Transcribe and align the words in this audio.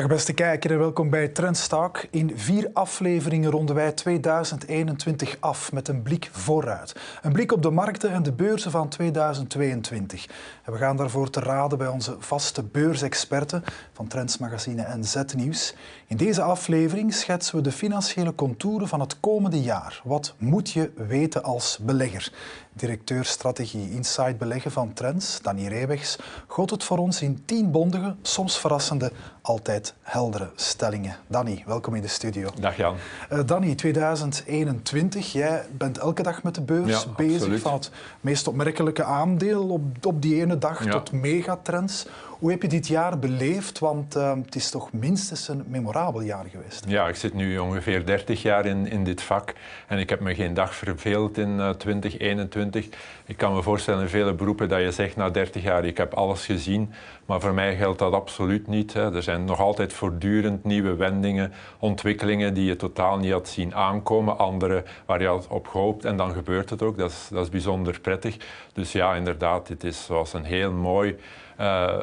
Dag 0.00 0.08
beste 0.08 0.32
kijker 0.32 0.70
en 0.70 0.78
welkom 0.78 1.10
bij 1.10 1.28
Trendstalk. 1.28 2.06
In 2.10 2.32
vier 2.38 2.70
afleveringen 2.72 3.50
ronden 3.50 3.74
wij 3.74 3.92
2021 3.92 5.36
af 5.40 5.72
met 5.72 5.88
een 5.88 6.02
blik 6.02 6.28
vooruit. 6.32 6.96
Een 7.22 7.32
blik 7.32 7.52
op 7.52 7.62
de 7.62 7.70
markten 7.70 8.10
en 8.10 8.22
de 8.22 8.32
beurzen 8.32 8.70
van 8.70 8.88
2022. 8.88 10.26
En 10.64 10.72
we 10.72 10.78
gaan 10.78 10.96
daarvoor 10.96 11.30
te 11.30 11.40
raden 11.40 11.78
bij 11.78 11.86
onze 11.86 12.16
vaste 12.18 12.62
beursexperten 12.62 13.64
van 13.92 14.06
Trends 14.06 14.38
Magazine 14.38 14.82
en 14.82 15.04
Z-Nieuws. 15.04 15.74
In 16.06 16.16
deze 16.16 16.42
aflevering 16.42 17.14
schetsen 17.14 17.56
we 17.56 17.62
de 17.62 17.72
financiële 17.72 18.34
contouren 18.34 18.88
van 18.88 19.00
het 19.00 19.20
komende 19.20 19.62
jaar. 19.62 20.00
Wat 20.04 20.34
moet 20.38 20.70
je 20.70 20.90
weten 20.96 21.42
als 21.42 21.78
belegger? 21.82 22.32
Directeur 22.72 23.24
strategie 23.24 23.90
Inside 23.90 24.34
Beleggen 24.34 24.70
van 24.70 24.92
Trends, 24.92 25.38
Danny 25.42 25.66
Reewegs, 25.66 26.16
goot 26.46 26.70
het 26.70 26.84
voor 26.84 26.98
ons 26.98 27.22
in 27.22 27.42
tien 27.44 27.70
bondige, 27.70 28.14
soms 28.22 28.58
verrassende, 28.58 29.12
altijd 29.42 29.94
heldere 30.02 30.50
stellingen. 30.54 31.16
Danny, 31.26 31.62
welkom 31.66 31.94
in 31.94 32.02
de 32.02 32.08
studio. 32.08 32.48
Dag 32.60 32.76
Jan. 32.76 32.96
Uh, 33.32 33.38
Danny, 33.46 33.74
2021, 33.74 35.32
jij 35.32 35.66
bent 35.76 35.98
elke 35.98 36.22
dag 36.22 36.42
met 36.42 36.54
de 36.54 36.60
beurs 36.60 37.02
Ja, 37.02 37.10
bezig. 37.16 37.34
absoluut. 37.36 37.60
Van 37.60 37.72
het 37.72 37.90
meest 38.20 38.48
opmerkelijke 38.48 39.04
aandeel 39.04 39.68
op, 39.68 39.82
op 40.06 40.22
die 40.22 40.40
ene 40.40 40.58
dag 40.58 40.84
Ja. 40.84 40.90
tot 40.90 41.12
megatrends. 41.12 42.06
Hoe 42.40 42.50
heb 42.50 42.62
je 42.62 42.68
dit 42.68 42.86
jaar 42.86 43.18
beleefd? 43.18 43.78
Want 43.78 44.16
eh, 44.16 44.34
het 44.44 44.54
is 44.54 44.70
toch 44.70 44.92
minstens 44.92 45.48
een 45.48 45.64
memorabel 45.68 46.20
jaar 46.20 46.44
geweest. 46.50 46.84
Ja, 46.88 47.08
ik 47.08 47.14
zit 47.14 47.34
nu 47.34 47.58
ongeveer 47.58 48.06
30 48.06 48.42
jaar 48.42 48.66
in, 48.66 48.86
in 48.86 49.04
dit 49.04 49.22
vak 49.22 49.54
en 49.86 49.98
ik 49.98 50.10
heb 50.10 50.20
me 50.20 50.34
geen 50.34 50.54
dag 50.54 50.74
verveeld 50.74 51.38
in 51.38 51.60
eh, 51.60 51.70
2021. 51.70 52.88
Ik 53.26 53.36
kan 53.36 53.54
me 53.54 53.62
voorstellen 53.62 54.02
in 54.02 54.08
vele 54.08 54.34
beroepen 54.34 54.68
dat 54.68 54.80
je 54.80 54.90
zegt 54.90 55.16
na 55.16 55.30
30 55.30 55.62
jaar 55.62 55.84
ik 55.84 55.96
heb 55.96 56.14
alles 56.14 56.44
gezien, 56.46 56.92
maar 57.26 57.40
voor 57.40 57.54
mij 57.54 57.76
geldt 57.76 57.98
dat 57.98 58.12
absoluut 58.12 58.66
niet. 58.66 58.92
Hè. 58.92 59.14
Er 59.14 59.22
zijn 59.22 59.44
nog 59.44 59.60
altijd 59.60 59.92
voortdurend 59.92 60.64
nieuwe 60.64 60.94
wendingen, 60.94 61.52
ontwikkelingen 61.78 62.54
die 62.54 62.64
je 62.64 62.76
totaal 62.76 63.18
niet 63.18 63.32
had 63.32 63.48
zien 63.48 63.74
aankomen, 63.74 64.38
andere 64.38 64.84
waar 65.06 65.20
je 65.20 65.26
had 65.26 65.46
op 65.48 65.68
gehoopt 65.68 66.04
en 66.04 66.16
dan 66.16 66.32
gebeurt 66.32 66.70
het 66.70 66.82
ook. 66.82 66.98
Dat 66.98 67.10
is, 67.10 67.28
dat 67.30 67.42
is 67.42 67.50
bijzonder 67.50 68.00
prettig. 68.00 68.36
Dus 68.72 68.92
ja, 68.92 69.14
inderdaad, 69.14 69.66
dit 69.66 69.84
is 69.84 70.04
zoals 70.04 70.32
een 70.32 70.44
heel 70.44 70.72
mooi 70.72 71.08
eh, 71.10 71.18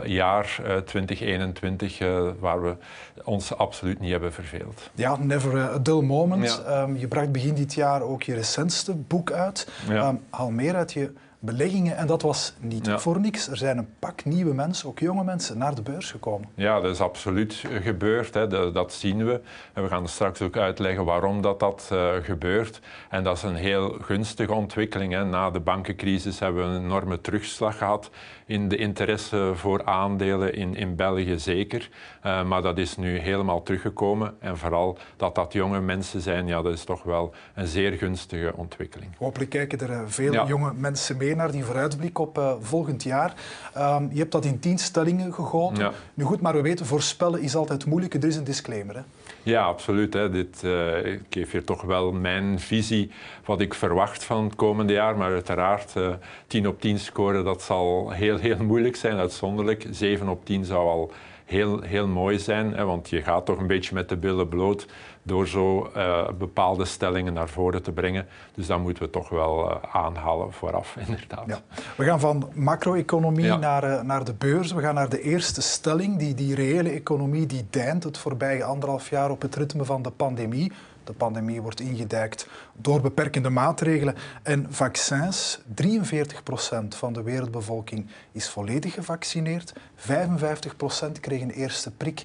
jaar 0.03 0.59
eh, 0.65 0.77
2021 0.77 1.99
eh, 1.99 2.29
waar 2.39 2.61
we 2.61 2.75
ons 3.23 3.55
absoluut 3.57 3.99
niet 3.99 4.11
hebben 4.11 4.33
verveeld. 4.33 4.89
Ja, 4.95 5.17
never 5.19 5.57
a 5.59 5.77
dull 5.79 6.01
moment. 6.01 6.61
Ja. 6.65 6.81
Ehm, 6.81 6.95
je 6.95 7.07
bracht 7.07 7.31
begin 7.31 7.53
dit 7.55 7.73
jaar 7.73 8.01
ook 8.01 8.23
je 8.23 8.33
recentste 8.33 8.95
boek 8.95 9.31
uit. 9.31 9.69
Ja. 9.87 9.95
Ehm, 9.95 10.15
haal 10.29 10.51
meer 10.51 10.75
uit 10.75 10.93
je 10.93 11.11
beleggingen. 11.39 11.97
En 11.97 12.07
dat 12.07 12.21
was 12.21 12.53
niet 12.59 12.85
Ja. 12.85 12.99
voor 12.99 13.19
niks. 13.19 13.47
Er 13.47 13.57
zijn 13.57 13.77
een 13.77 13.87
pak 13.99 14.25
nieuwe 14.25 14.53
mensen, 14.53 14.89
ook 14.89 14.99
jonge 14.99 15.23
mensen, 15.23 15.57
naar 15.57 15.75
de 15.75 15.81
beurs 15.81 16.11
gekomen. 16.11 16.49
Ja, 16.55 16.79
dat 16.79 16.91
is 16.91 17.01
absoluut 17.01 17.63
eh, 17.71 17.81
gebeurd. 17.81 18.33
Hè. 18.33 18.47
Dat, 18.47 18.73
dat 18.73 18.93
zien 18.93 19.25
we. 19.25 19.41
En 19.73 19.83
we 19.83 19.89
gaan 19.89 20.07
straks 20.07 20.41
ook 20.41 20.57
uitleggen 20.57 21.05
waarom 21.05 21.41
dat, 21.41 21.59
dat 21.59 21.89
eh, 21.91 22.09
gebeurt. 22.21 22.79
En 23.09 23.23
dat 23.23 23.37
is 23.37 23.43
een 23.43 23.55
heel 23.55 23.97
gunstige 24.01 24.53
ontwikkeling. 24.53 25.13
Hè. 25.13 25.25
Na 25.25 25.49
de 25.51 25.59
bankencrisis 25.59 26.39
hebben 26.39 26.71
we 26.71 26.77
een 26.77 26.83
enorme 26.83 27.21
terugslag 27.21 27.77
gehad 27.77 28.09
in 28.47 28.67
de 28.69 28.75
interesse 28.77 29.51
voor 29.55 29.85
aandelen 29.85 30.53
in, 30.53 30.75
in 30.75 30.95
België 30.95 31.39
zeker. 31.39 31.89
Eh, 32.21 32.43
maar 32.43 32.61
dat 32.61 32.77
is 32.77 32.97
nu 32.97 33.17
helemaal 33.17 33.63
teruggekomen. 33.63 34.35
En 34.39 34.57
vooral 34.57 34.97
dat 35.17 35.35
dat 35.35 35.53
jonge 35.53 35.81
mensen 35.81 36.21
zijn, 36.21 36.47
ja, 36.47 36.61
dat 36.61 36.73
is 36.73 36.83
toch 36.83 37.03
wel 37.03 37.33
een 37.55 37.67
zeer 37.67 37.91
gunstige 37.91 38.53
ontwikkeling. 38.55 39.11
Hopelijk 39.17 39.49
kijken 39.49 39.79
er 39.79 39.91
eh, 39.91 40.01
veel 40.05 40.33
Ja. 40.33 40.45
jonge 40.45 40.73
mensen 40.75 41.17
mee 41.17 41.35
naar 41.35 41.51
die 41.51 41.63
vooruitblik 41.63 42.19
op 42.19 42.37
eh, 42.37 42.53
volgend 42.59 43.03
jaar. 43.03 43.33
Ehm, 43.73 44.07
je 44.11 44.19
hebt 44.19 44.31
dat 44.31 44.45
in 44.45 44.59
tien 44.59 44.77
stellingen 44.77 45.33
gegoten. 45.33 45.83
Ja. 45.83 45.91
Nu 46.13 46.23
goed, 46.23 46.41
maar 46.41 46.53
we 46.53 46.61
weten, 46.61 46.85
voorspellen 46.85 47.41
is 47.41 47.55
altijd 47.55 47.85
moeilijk. 47.85 48.13
Er 48.13 48.25
is 48.25 48.35
een 48.35 48.43
disclaimer. 48.43 48.95
Hè? 48.95 49.01
Ja, 49.43 49.63
absoluut. 49.63 50.13
Hè. 50.13 50.29
Dit, 50.29 50.63
ik 51.03 51.21
geef 51.29 51.51
hier 51.51 51.63
toch 51.63 51.81
wel 51.81 52.11
mijn 52.11 52.59
visie, 52.59 53.11
wat 53.45 53.61
ik 53.61 53.73
verwacht 53.73 54.23
van 54.23 54.43
het 54.43 54.55
komende 54.55 54.93
jaar. 54.93 55.17
Maar 55.17 55.31
uiteraard, 55.31 55.95
eh 55.95 56.09
10 56.47 56.67
op 56.67 56.81
10 56.81 56.99
scoren, 56.99 57.43
dat 57.43 57.61
zal 57.61 58.11
heel, 58.11 58.36
heel 58.39 58.63
moeilijk 58.63 58.95
zijn, 58.95 59.17
uitzonderlijk. 59.17 59.87
7 59.91 60.27
op 60.27 60.45
10 60.45 60.65
zou 60.65 60.87
al 60.87 61.11
heel, 61.45 61.81
heel 61.81 62.07
mooi 62.07 62.39
zijn, 62.39 62.73
hè, 62.73 62.85
want 62.85 63.09
je 63.09 63.21
gaat 63.21 63.45
toch 63.45 63.57
een 63.59 63.67
beetje 63.67 63.93
met 63.93 64.09
de 64.09 64.17
billen 64.17 64.47
bloot 64.47 64.87
door 65.23 65.47
zo 65.47 65.89
eh, 65.93 66.27
bepaalde 66.37 66.85
stellingen 66.85 67.33
naar 67.33 67.49
voren 67.49 67.83
te 67.83 67.91
brengen. 67.91 68.27
Dus 68.53 68.67
dat 68.67 68.79
moeten 68.79 69.03
we 69.03 69.09
toch 69.09 69.29
wel 69.29 69.69
eh, 69.71 69.95
aanhalen 69.95 70.53
vooraf, 70.53 70.95
inderdaad. 71.07 71.43
Ja. 71.47 71.61
We 71.95 72.03
gaan 72.03 72.19
van 72.19 72.49
macro-economie 72.53 73.45
Ja. 73.45 73.57
naar, 73.57 73.83
eh, 73.83 74.01
naar 74.01 74.23
de 74.23 74.33
beurs. 74.33 74.71
We 74.71 74.81
gaan 74.81 74.95
naar 74.95 75.09
de 75.09 75.21
eerste 75.21 75.61
stelling. 75.61 76.17
Die, 76.17 76.33
die 76.33 76.55
reële 76.55 76.89
economie 76.89 77.45
die 77.45 77.65
deint 77.69 78.03
het 78.03 78.17
voorbije 78.17 78.63
anderhalf 78.63 79.09
jaar 79.09 79.29
op 79.29 79.41
het 79.41 79.55
ritme 79.55 79.85
van 79.85 80.01
de 80.01 80.11
pandemie. 80.11 80.71
De 81.07 81.13
pandemie 81.13 81.61
wordt 81.61 81.79
ingedijkt 81.79 82.47
door 82.73 83.01
beperkende 83.01 83.49
maatregelen 83.49 84.15
en 84.43 84.65
vaccins. 84.69 85.59
43% 85.83 86.87
van 86.87 87.13
de 87.13 87.21
wereldbevolking 87.23 88.07
is 88.31 88.49
volledig 88.49 88.93
gevaccineerd. 88.93 89.73
55% 89.95 91.11
kreeg 91.19 91.41
een 91.41 91.49
eerste 91.51 91.91
prik. 91.91 92.23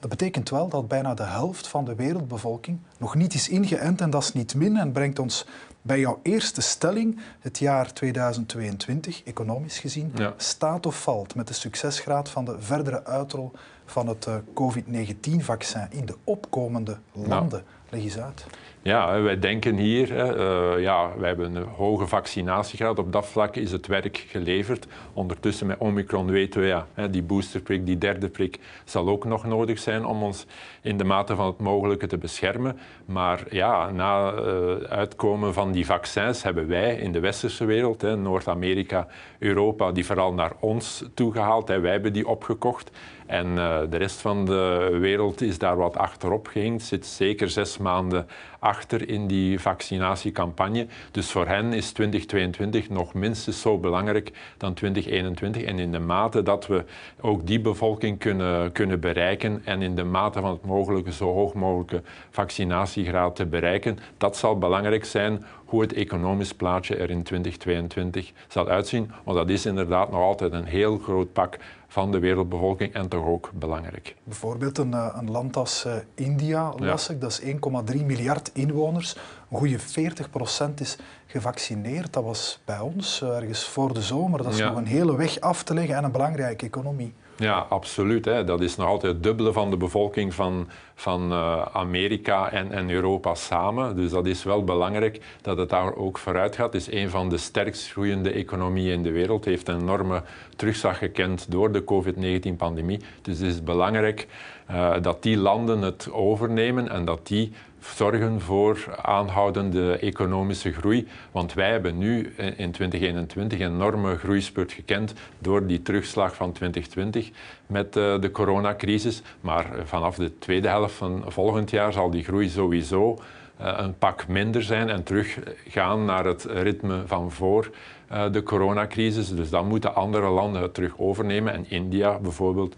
Dat 0.00 0.10
betekent 0.10 0.50
wel 0.50 0.68
dat 0.68 0.88
bijna 0.88 1.14
de 1.14 1.22
helft 1.22 1.68
van 1.68 1.84
de 1.84 1.94
wereldbevolking 1.94 2.78
nog 2.98 3.14
niet 3.14 3.34
is 3.34 3.48
ingeënt 3.48 4.00
en 4.00 4.10
dat 4.10 4.22
is 4.22 4.32
niet 4.32 4.54
min 4.54 4.76
en 4.76 4.92
brengt 4.92 5.18
ons 5.18 5.46
bij 5.82 6.00
jouw 6.00 6.18
eerste 6.22 6.60
stelling, 6.60 7.20
het 7.40 7.58
jaar 7.58 7.92
2022, 7.92 9.22
economisch 9.24 9.78
gezien, 9.78 10.12
Ja. 10.14 10.34
staat 10.36 10.86
of 10.86 11.02
valt 11.02 11.34
met 11.34 11.48
de 11.48 11.54
succesgraad 11.54 12.28
van 12.28 12.44
de 12.44 12.56
verdere 12.58 13.04
uitrol 13.04 13.52
van 13.84 14.06
het 14.08 14.26
eh, 14.26 14.34
COVID-19-vaccin 14.54 15.86
in 15.90 16.06
de 16.06 16.16
opkomende 16.24 16.98
landen. 17.12 17.64
Leg 17.88 18.02
eens 18.02 18.18
uit. 18.18 18.46
Ja, 18.86 19.20
wij 19.20 19.38
denken 19.38 19.76
hier, 19.76 20.16
eh, 20.16 20.82
ja, 20.82 21.10
wij 21.16 21.28
hebben 21.28 21.56
een 21.56 21.62
hoge 21.62 22.06
vaccinatiegraad. 22.06 22.98
Op 22.98 23.12
dat 23.12 23.26
vlak 23.26 23.56
is 23.56 23.72
het 23.72 23.86
werk 23.86 24.24
geleverd. 24.28 24.86
Ondertussen 25.12 25.66
met 25.66 25.78
Omicron 25.78 26.30
weten 26.30 26.60
we, 26.60 26.66
ja, 26.66 26.86
die 27.10 27.22
boosterprik, 27.22 27.86
die 27.86 27.98
derde 27.98 28.28
prik, 28.28 28.58
zal 28.84 29.08
ook 29.08 29.24
nog 29.24 29.44
nodig 29.44 29.78
zijn 29.78 30.04
om 30.04 30.22
ons 30.22 30.46
in 30.82 30.96
de 30.96 31.04
mate 31.04 31.34
van 31.34 31.46
het 31.46 31.58
mogelijke 31.58 32.06
te 32.06 32.18
beschermen. 32.18 32.78
Maar 33.04 33.42
ja, 33.50 33.90
na 33.90 34.32
eh, 34.32 34.74
uitkomen 34.88 35.54
van 35.54 35.72
die 35.72 35.86
vaccins 35.86 36.42
hebben 36.42 36.68
wij 36.68 36.96
in 36.96 37.12
de 37.12 37.20
westerse 37.20 37.64
wereld, 37.64 38.02
Noord-Amerika, 38.02 39.06
Europa, 39.38 39.92
die 39.92 40.06
vooral 40.06 40.32
naar 40.32 40.52
ons 40.60 41.04
toegehaald. 41.14 41.68
Hè, 41.68 41.80
wij 41.80 41.92
hebben 41.92 42.12
die 42.12 42.28
opgekocht. 42.28 42.90
En 43.26 43.58
eh, 43.58 43.78
de 43.90 43.96
rest 43.96 44.20
van 44.20 44.44
de 44.44 44.96
wereld 45.00 45.40
is 45.40 45.58
daar 45.58 45.76
wat 45.76 45.96
achterop 45.96 46.46
gehinkt, 46.46 46.82
zit 46.82 47.06
zeker 47.06 47.50
zes 47.50 47.78
maanden 47.78 48.26
achter 48.66 49.08
in 49.08 49.26
die 49.26 49.60
vaccinatiecampagne. 49.60 50.86
Dus 51.10 51.30
voor 51.30 51.46
hen 51.46 51.72
is 51.72 51.92
2022 51.92 52.88
nog 52.90 53.14
minstens 53.14 53.60
zo 53.60 53.78
belangrijk 53.78 54.32
dan 54.56 54.74
2021. 54.74 55.62
En 55.62 55.78
in 55.78 55.92
de 55.92 55.98
mate 55.98 56.42
dat 56.42 56.66
we 56.66 56.84
ook 57.20 57.46
die 57.46 57.60
bevolking 57.60 58.18
kunnen, 58.18 58.72
kunnen 58.72 59.00
bereiken 59.00 59.62
en 59.64 59.82
in 59.82 59.94
de 59.94 60.04
mate 60.04 60.40
van 60.40 60.50
het 60.50 60.64
mogelijke 60.64 61.12
zo 61.12 61.32
hoog 61.32 61.54
mogelijke 61.54 62.02
vaccinatiegraad 62.30 63.36
te 63.36 63.46
bereiken, 63.46 63.98
dat 64.18 64.36
zal 64.36 64.58
belangrijk 64.58 65.04
zijn 65.04 65.44
hoe 65.66 65.80
het 65.80 65.92
economisch 65.92 66.54
plaatje 66.54 66.96
er 66.96 67.10
in 67.10 67.22
2022 67.22 68.32
zal 68.48 68.68
uitzien. 68.68 69.10
Want 69.24 69.36
dat 69.38 69.48
is 69.50 69.66
inderdaad 69.66 70.10
nog 70.10 70.20
altijd 70.20 70.52
een 70.52 70.64
heel 70.64 70.98
groot 70.98 71.32
pak 71.32 71.56
van 71.88 72.12
de 72.12 72.18
wereldbevolking 72.18 72.92
en 72.92 73.08
toch 73.08 73.26
ook 73.26 73.50
belangrijk. 73.54 74.14
Bijvoorbeeld 74.24 74.78
een, 74.78 74.94
eh, 74.94 75.16
een 75.20 75.30
land 75.30 75.56
als 75.56 75.84
eh, 75.84 75.94
India, 76.14 76.72
las 76.76 77.08
ik, 77.08 77.20
dat 77.20 77.30
is 77.30 77.40
1,3 77.40 78.04
miljard 78.04 78.50
inwoners. 78.54 79.16
Een 79.50 79.58
goede 79.58 79.78
40% 79.78 80.80
is 80.80 80.96
gevaccineerd. 81.26 82.12
Dat 82.12 82.24
was 82.24 82.60
bij 82.64 82.78
ons 82.78 83.22
eh, 83.22 83.36
ergens 83.36 83.64
voor 83.68 83.94
de 83.94 84.02
zomer. 84.02 84.42
Dat 84.42 84.52
is 84.52 84.58
Ja. 84.58 84.68
nog 84.68 84.76
een 84.76 84.86
hele 84.86 85.16
weg 85.16 85.40
af 85.40 85.62
te 85.62 85.74
leggen 85.74 85.94
en 85.96 86.04
een 86.04 86.12
belangrijke 86.12 86.66
economie. 86.66 87.14
Ja, 87.38 87.66
absoluut. 87.68 88.24
Hè. 88.24 88.44
Dat 88.44 88.60
is 88.60 88.76
nog 88.76 88.86
altijd 88.86 89.12
het 89.12 89.22
dubbele 89.22 89.52
van 89.52 89.70
de 89.70 89.76
bevolking 89.76 90.34
van, 90.34 90.68
van 90.94 91.32
eh, 91.32 91.66
Amerika 91.72 92.50
en, 92.50 92.72
en 92.72 92.90
Europa 92.90 93.34
samen. 93.34 93.96
Dus 93.96 94.10
dat 94.10 94.26
is 94.26 94.44
wel 94.44 94.64
belangrijk 94.64 95.20
dat 95.42 95.56
het 95.56 95.68
daar 95.68 95.96
ook 95.96 96.18
vooruit 96.18 96.56
gaat. 96.56 96.72
Het 96.72 96.82
is 96.82 96.92
een 96.92 97.10
van 97.10 97.28
de 97.28 97.36
sterkst 97.36 97.90
groeiende 97.90 98.30
economieën 98.30 98.92
in 98.92 99.02
de 99.02 99.10
wereld. 99.10 99.44
Heeft 99.44 99.68
een 99.68 99.80
enorme 99.80 100.22
terugslag 100.56 100.98
gekend 100.98 101.50
door 101.50 101.72
de 101.72 101.84
COVID-19-pandemie. 101.84 103.00
Dus 103.22 103.38
het 103.38 103.48
is 103.48 103.62
belangrijk 103.62 104.26
eh, 104.66 104.94
dat 105.02 105.22
die 105.22 105.36
landen 105.36 105.82
het 105.82 106.08
overnemen 106.12 106.88
en 106.88 107.04
dat 107.04 107.26
die 107.26 107.52
zorgen 107.94 108.40
voor 108.40 108.98
aanhoudende 109.02 109.98
economische 109.98 110.72
groei. 110.72 111.08
Want 111.32 111.54
wij 111.54 111.70
hebben 111.70 111.98
nu 111.98 112.32
in 112.36 112.70
2021 112.70 113.60
een 113.60 113.74
enorme 113.74 114.16
groeispurt 114.16 114.72
gekend 114.72 115.14
door 115.38 115.66
die 115.66 115.82
terugslag 115.82 116.34
van 116.34 116.52
2020 116.52 117.30
met 117.66 117.96
eh, 117.96 118.20
de 118.20 118.30
coronacrisis. 118.30 119.22
Maar 119.40 119.66
vanaf 119.84 120.16
de 120.16 120.38
tweede 120.38 120.68
helft 120.68 120.94
van 120.94 121.24
volgend 121.26 121.70
jaar 121.70 121.92
zal 121.92 122.10
die 122.10 122.24
groei 122.24 122.48
sowieso 122.48 123.18
eh, 123.56 123.74
een 123.76 123.98
pak 123.98 124.28
minder 124.28 124.62
zijn 124.62 124.88
en 124.88 125.02
teruggaan 125.02 126.04
naar 126.04 126.24
het 126.24 126.44
ritme 126.44 127.02
van 127.06 127.32
voor 127.32 127.70
eh, 128.08 128.32
de 128.32 128.42
coronacrisis. 128.42 129.34
Dus 129.34 129.50
dan 129.50 129.66
moeten 129.66 129.94
andere 129.94 130.28
landen 130.28 130.62
het 130.62 130.74
terug 130.74 130.98
overnemen. 130.98 131.52
En 131.52 131.70
India 131.70 132.18
bijvoorbeeld 132.18 132.74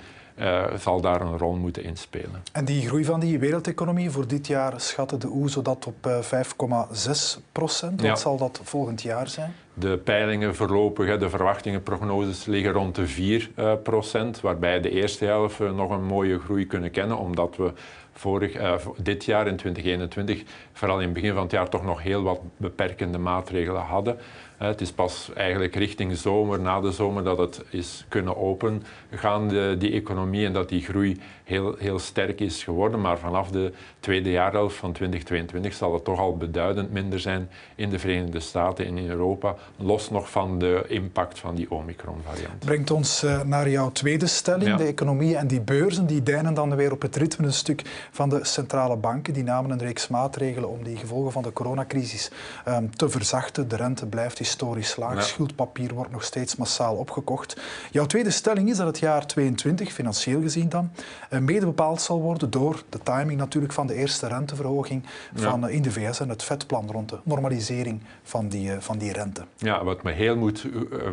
zal 0.78 1.00
daar 1.00 1.20
een 1.20 1.38
rol 1.38 1.54
moeten 1.54 1.84
inspelen. 1.84 2.42
En 2.52 2.64
die 2.64 2.86
groei 2.86 3.04
van 3.04 3.20
die 3.20 3.38
wereldeconomie 3.38 4.10
voor 4.10 4.26
dit 4.26 4.46
jaar 4.46 4.80
schatte 4.80 5.18
de 5.18 5.28
OESO 5.28 5.62
dat 5.62 5.86
op 5.86 6.22
5,6 6.22 7.42
procent. 7.52 8.02
Wat 8.02 8.20
zal 8.20 8.36
dat 8.36 8.60
volgend 8.62 9.02
jaar 9.02 9.28
zijn? 9.28 9.54
De 9.74 9.98
peilingen 9.98 10.54
voorlopig, 10.54 11.18
de 11.18 11.30
verwachtingen, 11.30 11.82
prognoses 11.82 12.44
liggen 12.44 12.72
rond 12.72 12.94
de 12.94 13.06
4 13.06 13.50
procent, 13.82 14.40
waarbij 14.40 14.80
de 14.80 14.90
eerste 14.90 15.24
helft 15.24 15.58
nog 15.58 15.90
een 15.90 16.04
mooie 16.04 16.38
groei 16.38 16.66
kunnen 16.66 16.90
kennen, 16.90 17.18
omdat 17.18 17.56
we 17.56 17.72
vorig, 18.18 18.56
uh, 18.56 18.74
dit 18.96 19.24
jaar 19.24 19.46
in 19.46 19.56
2021, 19.56 20.42
vooral 20.72 20.98
in 20.98 21.04
het 21.04 21.12
begin 21.12 21.32
van 21.32 21.42
het 21.42 21.50
jaar, 21.50 21.68
toch 21.68 21.84
nog 21.84 22.02
heel 22.02 22.22
wat 22.22 22.40
beperkende 22.56 23.18
maatregelen 23.18 23.82
hadden. 23.82 24.18
Het 24.58 24.80
is 24.80 24.92
pas 24.92 25.30
eigenlijk 25.34 25.74
richting 25.74 26.16
zomer, 26.16 26.60
na 26.60 26.80
de 26.80 26.92
zomer, 26.92 27.24
dat 27.24 27.38
het 27.38 27.62
is 27.70 28.04
kunnen 28.08 28.36
opengaan, 28.36 29.48
de, 29.48 29.76
die 29.78 29.92
economie, 29.92 30.46
en 30.46 30.52
dat 30.52 30.68
die 30.68 30.82
groei 30.82 31.20
heel, 31.44 31.74
heel 31.78 31.98
sterk 31.98 32.40
is 32.40 32.64
geworden. 32.64 33.00
Maar 33.00 33.18
vanaf 33.18 33.50
de 33.50 33.72
tweede 34.00 34.30
jaarhelft 34.30 34.76
van 34.76 34.92
2022 34.92 35.74
zal 35.74 35.94
het 35.94 36.04
toch 36.04 36.18
al 36.18 36.36
beduidend 36.36 36.92
minder 36.92 37.20
zijn 37.20 37.48
in 37.74 37.90
de 37.90 37.98
Verenigde 37.98 38.40
Staten 38.40 38.86
en 38.86 38.98
in 38.98 39.08
Europa, 39.08 39.54
los 39.76 40.10
nog 40.10 40.30
van 40.30 40.58
de 40.58 40.84
impact 40.88 41.38
van 41.38 41.54
die 41.54 41.70
Omicron-variant. 41.70 42.58
Brengt 42.58 42.90
ons 42.90 43.22
eh, 43.22 43.42
naar 43.42 43.68
jouw 43.68 43.92
tweede 43.92 44.26
stelling. 44.26 44.76
De 44.76 44.84
economie 44.84 45.36
en 45.36 45.46
die 45.46 45.60
beurzen 45.60 46.06
die 46.06 46.22
deinen 46.22 46.54
dan 46.54 46.76
weer 46.76 46.92
op 46.92 47.02
het 47.02 47.16
ritme 47.16 47.46
een 47.46 47.52
stuk 47.52 47.82
van 48.10 48.28
de 48.28 48.44
centrale 48.44 48.96
banken. 48.96 49.34
Die 49.34 49.42
namen 49.42 49.70
een 49.70 49.78
reeks 49.78 50.08
maatregelen 50.08 50.68
om 50.68 50.82
die 50.82 50.96
gevolgen 50.96 51.32
van 51.32 51.42
de 51.42 51.52
coronacrisis 51.52 52.30
um, 52.68 52.96
te 52.96 53.08
verzachten. 53.08 53.68
De 53.68 53.76
rente 53.76 54.06
blijft 54.06 54.38
historisch 54.48 54.96
laag. 54.96 55.22
Schuldpapier 55.22 55.94
wordt 55.94 56.10
nog 56.10 56.24
steeds 56.24 56.56
massaal 56.56 56.94
opgekocht. 56.94 57.60
Jouw 57.90 58.06
tweede 58.06 58.30
stelling 58.30 58.70
is 58.70 58.76
dat 58.76 58.86
het 58.86 58.98
jaar 58.98 59.26
2022, 59.26 59.92
financieel 59.92 60.40
gezien 60.40 60.68
dan, 60.68 60.90
eh, 61.28 61.38
mede 61.38 61.66
bepaald 61.66 62.00
zal 62.00 62.20
worden 62.20 62.50
door 62.50 62.82
de 62.88 62.98
timing 63.02 63.38
natuurlijk 63.38 63.72
van 63.72 63.86
de 63.86 63.94
eerste 63.94 64.26
renteverhoging 64.26 65.02
van, 65.34 65.66
eh, 65.66 65.74
in 65.74 65.82
de 65.82 65.92
VS 65.92 66.20
en 66.20 66.28
het 66.28 66.42
vetplan 66.42 66.90
rond 66.90 67.08
de 67.08 67.18
normalisering 67.22 68.00
van 68.22 68.48
die, 68.48 68.72
eh, 68.72 68.76
van 68.80 68.98
die 68.98 69.12
rente. 69.12 69.42
Ja, 69.56 69.84
wat 69.84 70.02
we 70.02 70.10
heel 70.10 70.36
moet, 70.36 70.66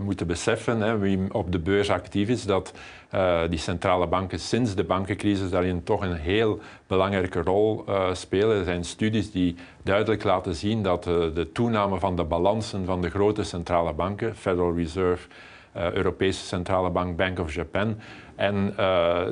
moeten 0.03 0.27
beseffen, 0.27 0.81
hè, 0.81 0.97
wie 0.97 1.33
op 1.33 1.51
de 1.51 1.59
beurs 1.59 1.89
actief 1.89 2.29
is, 2.29 2.43
dat 2.43 2.71
die 3.49 3.59
centrale 3.59 4.07
banken 4.07 4.39
sinds 4.39 4.75
de 4.75 4.83
bankencrisis 4.83 5.49
daarin 5.49 5.83
toch 5.83 6.01
een 6.01 6.15
heel 6.15 6.59
belangrijke 6.87 7.41
rol 7.41 7.85
spelen. 8.13 8.57
Er 8.57 8.63
zijn 8.63 8.83
studies 8.83 9.31
die 9.31 9.55
duidelijk 9.83 10.23
laten 10.23 10.55
zien 10.55 10.83
dat 10.83 11.03
de 11.03 11.49
toename 11.53 11.99
van 11.99 12.15
de 12.15 12.23
balansen 12.23 12.85
van 12.85 13.01
de 13.01 13.09
grote 13.09 13.43
centrale 13.43 13.93
banken, 13.93 14.35
Federal 14.35 14.75
Reserve, 14.75 15.27
Europese 15.73 16.45
Centrale 16.45 16.89
Bank, 16.89 17.17
Bank 17.17 17.39
of 17.39 17.53
Japan, 17.53 17.97
en 18.35 18.73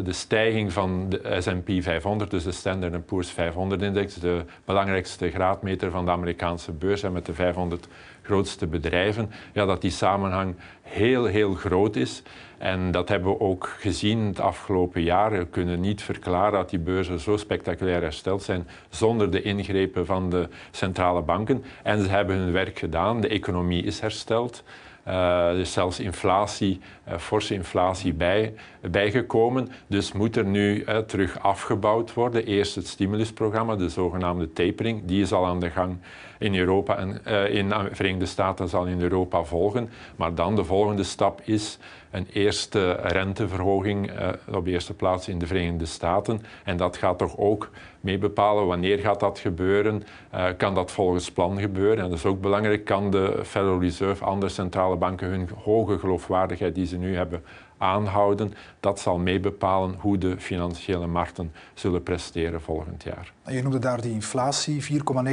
de 0.03 0.13
stijging 0.13 0.73
van 0.73 1.09
de 1.09 1.37
S&P 1.39 1.83
500, 1.83 2.31
dus 2.31 2.43
de 2.43 2.51
Standard 2.51 3.05
Poor's 3.05 3.33
500-index, 3.33 4.19
de 4.19 4.43
belangrijkste 4.65 5.29
graadmeter 5.29 5.91
van 5.91 6.05
de 6.05 6.11
Amerikaanse 6.11 6.71
beurs 6.71 7.03
en 7.03 7.11
met 7.11 7.25
de 7.25 7.33
500 7.33 7.87
grootste 8.21 8.67
bedrijven, 8.67 9.31
ja, 9.53 9.65
dat 9.65 9.81
die 9.81 9.91
samenhang 9.91 10.55
heel, 10.81 11.25
heel 11.25 11.53
groot 11.53 11.95
is. 11.95 12.23
En 12.63 12.91
dat 12.91 13.09
hebben 13.09 13.31
we 13.31 13.39
ook 13.39 13.75
gezien 13.79 14.19
het 14.19 14.39
afgelopen 14.39 15.01
jaar. 15.01 15.31
We 15.31 15.45
kunnen 15.45 15.79
niet 15.79 16.01
verklaren 16.01 16.51
dat 16.51 16.69
die 16.69 16.79
beurzen 16.79 17.19
zo 17.19 17.37
spectaculair 17.37 18.01
hersteld 18.01 18.43
zijn 18.43 18.67
zonder 18.89 19.31
de 19.31 19.41
ingrepen 19.41 20.05
van 20.05 20.29
de 20.29 20.47
centrale 20.71 21.21
banken. 21.21 21.63
En 21.83 22.03
ze 22.03 22.09
hebben 22.09 22.35
hun 22.35 22.51
werk 22.51 22.79
gedaan. 22.79 23.21
De 23.21 23.27
economie 23.27 23.83
is 23.83 23.99
hersteld. 23.99 24.63
Uh, 25.07 25.47
er 25.47 25.59
is 25.59 25.73
zelfs 25.73 25.99
inflatie, 25.99 26.79
uh, 27.07 27.17
forse 27.17 27.53
inflatie 27.53 28.13
bij, 28.13 28.53
bijgekomen. 28.91 29.69
Dus 29.87 30.11
moet 30.11 30.35
er 30.35 30.45
nu 30.45 30.85
terug 31.07 31.39
afgebouwd 31.39 32.13
worden. 32.13 32.45
Eerst 32.45 32.75
het 32.75 32.87
stimulusprogramma, 32.87 33.75
de 33.75 33.89
zogenaamde 33.89 34.53
tapering, 34.53 35.01
die 35.05 35.21
is 35.21 35.33
al 35.33 35.45
aan 35.45 35.59
de 35.59 35.69
gang 35.69 35.97
in 36.37 36.55
Europa 36.55 36.97
en 36.97 37.25
in 37.51 37.69
de 37.69 37.89
Verenigde 37.91 38.25
Staten 38.25 38.69
zal 38.69 38.85
in 38.85 39.01
Europa 39.01 39.43
volgen. 39.43 39.89
Maar 40.15 40.35
dan 40.35 40.55
de 40.55 40.63
volgende 40.63 41.03
stap 41.03 41.41
is 41.43 41.77
een 42.11 42.27
eerste 42.33 42.91
renteverhoging 42.91 44.11
op 44.53 44.65
de 44.65 44.71
eerste 44.71 44.93
plaats 44.93 45.27
in 45.27 45.39
de 45.39 45.47
Verenigde 45.47 45.85
Staten. 45.85 46.41
En 46.63 46.77
dat 46.77 46.97
gaat 46.97 47.17
toch 47.17 47.37
ook 47.37 47.69
mee 47.99 48.17
bepalen 48.17 48.65
wanneer 48.67 48.99
gaat 48.99 49.19
dat 49.19 49.39
gebeuren. 49.39 50.03
Uh, 50.33 50.45
kan 50.57 50.75
dat 50.75 50.91
volgens 50.91 51.31
plan 51.31 51.59
gebeuren? 51.59 52.03
En 52.03 52.09
dat 52.09 52.17
is 52.17 52.25
ook 52.25 52.41
belangrijk. 52.41 52.85
Kan 52.85 53.11
de 53.11 53.39
Federal 53.43 53.79
Reserve, 53.79 54.23
andere 54.23 54.51
centrale 54.51 54.95
banken 54.95 55.27
hun 55.27 55.49
hoge 55.63 55.99
geloofwaardigheid 55.99 56.75
die 56.75 56.85
ze 56.85 56.97
nu 56.97 57.15
hebben 57.15 57.43
aanhouden. 57.77 58.53
Dat 58.79 58.99
zal 58.99 59.17
meebepalen 59.17 59.95
hoe 59.99 60.17
de 60.17 60.39
financiële 60.39 61.07
markten 61.07 61.51
zullen 61.73 62.03
presteren 62.03 62.61
volgend 62.61 63.03
jaar. 63.03 63.33
Je 63.47 63.61
noemde 63.61 63.79
daar 63.79 64.01
die 64.01 64.11
inflatie, 64.11 64.83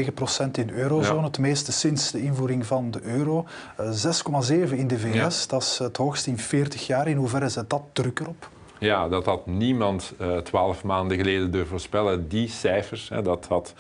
4,9 0.06 0.14
procent 0.14 0.56
in 0.56 0.66
de 0.66 0.72
eurozone, 0.72 1.22
het 1.22 1.38
meeste 1.38 1.72
sinds 1.72 2.10
de 2.10 2.22
invoering 2.22 2.66
van 2.66 2.90
de 2.90 3.02
euro. 3.02 3.46
6,7 3.76 4.50
eh, 4.50 4.72
in 4.72 4.88
de 4.88 4.98
VS, 4.98 5.46
dat 5.46 5.62
is 5.62 5.78
het 5.78 5.96
hoogste 5.96 6.30
in 6.30 6.38
40 6.38 6.86
jaar. 6.86 7.08
In 7.08 7.16
hoeverre 7.16 7.48
zet 7.48 7.70
dat 7.70 7.82
druk 7.92 8.20
erop? 8.20 8.48
Ja, 8.78 9.08
dat 9.08 9.24
had 9.24 9.46
niemand 9.46 10.12
eh, 10.18 10.36
twaalf 10.36 10.84
maanden 10.84 11.16
geleden 11.16 11.50
durven 11.50 11.70
voorspellen. 11.70 12.28
Die 12.28 12.48
cijfers, 12.48 13.08
hè, 13.08 13.22
dat 13.22 13.46
had 13.46 13.74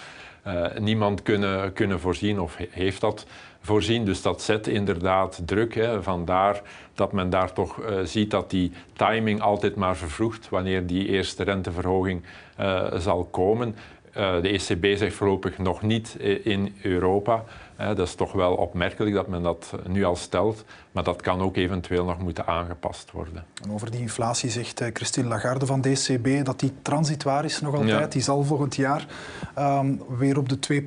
uh, 0.46 0.66
niemand 0.78 1.22
kunnen, 1.22 1.72
kunnen 1.72 2.00
voorzien 2.00 2.40
of 2.40 2.56
heeft 2.70 3.00
dat 3.00 3.26
voorzien. 3.60 4.04
Dus 4.04 4.22
dat 4.22 4.42
zet 4.42 4.66
inderdaad 4.66 5.42
druk. 5.44 5.74
Hè. 5.74 6.02
Vandaar 6.02 6.62
dat 6.94 7.12
men 7.12 7.30
daar 7.30 7.52
toch 7.52 7.82
uh, 7.82 7.98
ziet 8.04 8.30
dat 8.30 8.50
die 8.50 8.72
timing 8.92 9.40
altijd 9.40 9.76
maar 9.76 9.96
vervroegt 9.96 10.48
wanneer 10.48 10.86
die 10.86 11.08
eerste 11.08 11.42
renteverhoging 11.42 12.22
zal 12.96 13.24
komen. 13.24 13.74
De 14.12 14.48
ECB 14.48 14.98
zegt 14.98 15.14
voorlopig 15.14 15.58
nog 15.58 15.82
niet 15.82 16.16
in 16.42 16.74
Europa 16.82 17.44
dat 17.86 17.98
is 17.98 18.14
toch 18.14 18.32
wel 18.32 18.54
opmerkelijk 18.54 19.14
dat 19.14 19.28
men 19.28 19.42
dat 19.42 19.72
nu 19.86 20.04
al 20.04 20.16
stelt, 20.16 20.64
maar 20.92 21.04
dat 21.04 21.22
kan 21.22 21.40
ook 21.40 21.56
eventueel 21.56 22.04
nog 22.04 22.18
moeten 22.18 22.46
aangepast 22.46 23.10
worden. 23.10 23.44
En 23.62 23.72
over 23.72 23.90
die 23.90 24.00
inflatie 24.00 24.50
zegt 24.50 24.80
eh, 24.80 24.88
Christine 24.92 25.28
Lagarde 25.28 25.66
van 25.66 25.80
DCB 25.80 26.44
dat 26.44 26.60
die 26.60 26.72
transitoir 26.82 27.44
is 27.44 27.60
nog 27.60 27.74
altijd. 27.74 28.12
Die 28.12 28.22
zal 28.22 28.42
volgend 28.44 28.76
jaar 28.76 29.06
um, 29.58 30.02
weer 30.18 30.38
op 30.38 30.48
de 30.48 30.82
2%, 30.82 30.84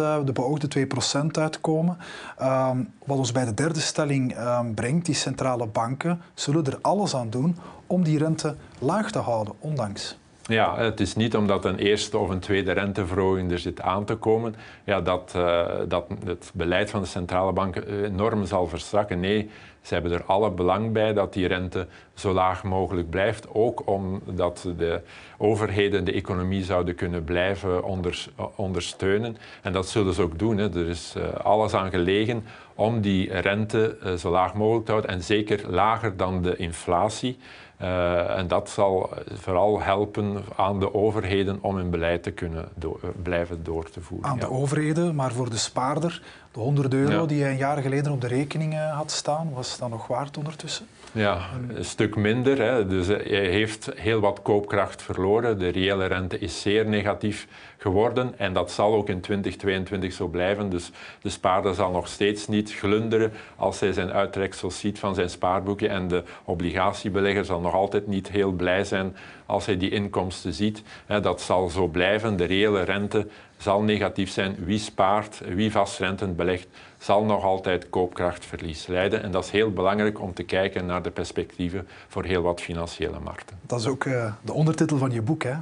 uh, 0.00 0.18
de 0.24 0.32
beoogde 0.32 0.86
2% 1.26 1.26
uitkomen. 1.30 1.98
Um, 2.42 2.92
wat 3.04 3.18
ons 3.18 3.32
bij 3.32 3.44
de 3.44 3.54
derde 3.54 3.80
stelling 3.80 4.38
um, 4.38 4.74
brengt, 4.74 5.06
die 5.06 5.14
centrale 5.14 5.66
banken 5.66 6.20
zullen 6.34 6.64
er 6.64 6.78
alles 6.80 7.14
aan 7.14 7.30
doen 7.30 7.56
om 7.86 8.04
die 8.04 8.18
rente 8.18 8.56
laag 8.78 9.10
te 9.10 9.18
houden, 9.18 9.54
ondanks. 9.58 10.18
Ja, 10.48 10.76
het 10.76 11.00
is 11.00 11.14
niet 11.14 11.36
omdat 11.36 11.64
een 11.64 11.78
eerste 11.78 12.18
of 12.18 12.28
een 12.28 12.38
tweede 12.38 12.72
renteverhoging 12.72 13.52
er 13.52 13.58
zit 13.58 13.80
aan 13.80 14.04
te 14.04 14.14
komen, 14.14 14.54
ja, 14.84 15.00
dat, 15.00 15.32
uh, 15.36 15.66
dat 15.88 16.06
het 16.24 16.50
beleid 16.54 16.90
van 16.90 17.00
de 17.00 17.06
centrale 17.06 17.52
banken 17.52 18.04
enorm 18.04 18.44
zal 18.44 18.66
verstrakken. 18.66 19.20
Nee, 19.20 19.50
ze 19.80 19.94
hebben 19.94 20.12
er 20.12 20.24
alle 20.24 20.50
belang 20.50 20.92
bij 20.92 21.12
dat 21.12 21.32
die 21.32 21.46
rente 21.46 21.86
zo 22.14 22.32
laag 22.32 22.64
mogelijk 22.64 23.10
blijft. 23.10 23.46
Ook 23.52 23.82
omdat 23.84 24.72
de 24.76 25.00
overheden 25.38 26.04
de 26.04 26.12
economie 26.12 26.64
zouden 26.64 26.94
kunnen 26.94 27.24
blijven 27.24 27.84
onder, 27.84 28.26
ondersteunen. 28.54 29.36
En 29.62 29.72
dat 29.72 29.88
zullen 29.88 30.14
ze 30.14 30.22
ook 30.22 30.38
doen. 30.38 30.58
Hè. 30.58 30.74
Er 30.74 30.88
is 30.88 31.14
uh, 31.16 31.24
alles 31.32 31.74
aan 31.74 31.90
gelegen 31.90 32.44
om 32.74 33.00
die 33.00 33.32
rente 33.40 33.96
uh, 34.04 34.12
zo 34.12 34.30
laag 34.30 34.54
mogelijk 34.54 34.84
te 34.84 34.92
houden 34.92 35.10
en 35.10 35.22
zeker 35.22 35.70
lager 35.70 36.16
dan 36.16 36.42
de 36.42 36.56
inflatie. 36.56 37.38
Uh, 37.82 38.38
en 38.38 38.48
dat 38.48 38.70
zal 38.70 39.10
vooral 39.32 39.80
helpen 39.80 40.44
aan 40.56 40.80
de 40.80 40.94
overheden 40.94 41.58
om 41.60 41.76
hun 41.76 41.90
beleid 41.90 42.22
te 42.22 42.30
kunnen 42.30 42.68
do 42.74 43.00
blijven 43.22 43.64
door 43.64 43.90
te 43.90 44.00
voeren. 44.00 44.30
Aan 44.30 44.34
ja. 44.34 44.40
de 44.40 44.50
overheden, 44.50 45.14
maar 45.14 45.32
voor 45.32 45.50
de 45.50 45.56
spaarder, 45.56 46.22
de 46.52 46.60
100 46.60 46.94
euro 46.94 47.20
ja. 47.20 47.26
die 47.26 47.42
hij 47.42 47.50
een 47.50 47.56
jaar 47.56 47.82
geleden 47.82 48.12
op 48.12 48.20
de 48.20 48.26
rekening 48.26 48.74
had 48.90 49.10
staan, 49.10 49.50
was 49.52 49.78
dat 49.78 49.90
nog 49.90 50.06
waard 50.06 50.36
ondertussen? 50.36 50.86
Ja, 51.12 51.40
een 51.74 51.84
stuk 51.84 52.16
minder. 52.16 52.62
Hè. 52.62 52.86
Dus 52.86 53.06
hij 53.06 53.48
heeft 53.48 53.90
heel 53.94 54.20
wat 54.20 54.42
koopkracht 54.42 55.02
verloren. 55.02 55.58
De 55.58 55.68
reële 55.68 56.06
rente 56.06 56.38
is 56.38 56.60
zeer 56.60 56.86
negatief 56.86 57.46
geworden 57.76 58.38
en 58.38 58.52
dat 58.52 58.70
zal 58.70 58.94
ook 58.94 59.08
in 59.08 59.20
2022 59.20 60.12
zo 60.12 60.26
blijven. 60.26 60.70
Dus 60.70 60.90
de 61.22 61.28
spaarder 61.28 61.74
zal 61.74 61.90
nog 61.90 62.08
steeds 62.08 62.48
niet 62.48 62.72
glunderen 62.72 63.32
als 63.56 63.80
hij 63.80 63.92
zijn 63.92 64.12
uittreksels 64.12 64.78
ziet 64.78 64.98
van 64.98 65.14
zijn 65.14 65.30
spaarboekje 65.30 65.88
en 65.88 66.08
de 66.08 66.22
obligatiebelegger 66.44 67.44
zal 67.44 67.60
nog 67.60 67.74
altijd 67.74 68.06
niet 68.06 68.28
heel 68.28 68.52
blij 68.52 68.84
zijn 68.84 69.16
als 69.46 69.66
hij 69.66 69.76
die 69.76 69.90
inkomsten 69.90 70.52
ziet. 70.52 70.82
Dat 71.06 71.40
zal 71.40 71.68
zo 71.68 71.86
blijven. 71.86 72.36
De 72.36 72.44
reële 72.44 72.82
rente 72.82 73.26
zal 73.58 73.82
negatief 73.82 74.30
zijn. 74.30 74.56
Wie 74.64 74.78
spaart, 74.78 75.40
wie 75.54 75.70
vastrentend 75.70 76.36
belegt, 76.36 76.66
zal 76.98 77.24
nog 77.24 77.44
altijd 77.44 77.90
koopkrachtverlies 77.90 78.86
leiden. 78.86 79.22
En 79.22 79.30
dat 79.30 79.44
is 79.44 79.50
heel 79.50 79.72
belangrijk 79.72 80.20
om 80.20 80.34
te 80.34 80.42
kijken 80.42 80.86
naar 80.86 81.02
de 81.02 81.10
perspectieven 81.10 81.88
voor 82.08 82.24
heel 82.24 82.42
wat 82.42 82.60
financiële 82.60 83.18
markten. 83.24 83.56
Dat 83.66 83.80
is 83.80 83.86
ook 83.86 84.04
uh, 84.04 84.32
de 84.42 84.52
ondertitel 84.52 84.96
van 84.96 85.10
je 85.10 85.22
boek, 85.22 85.42
hè? 85.42 85.54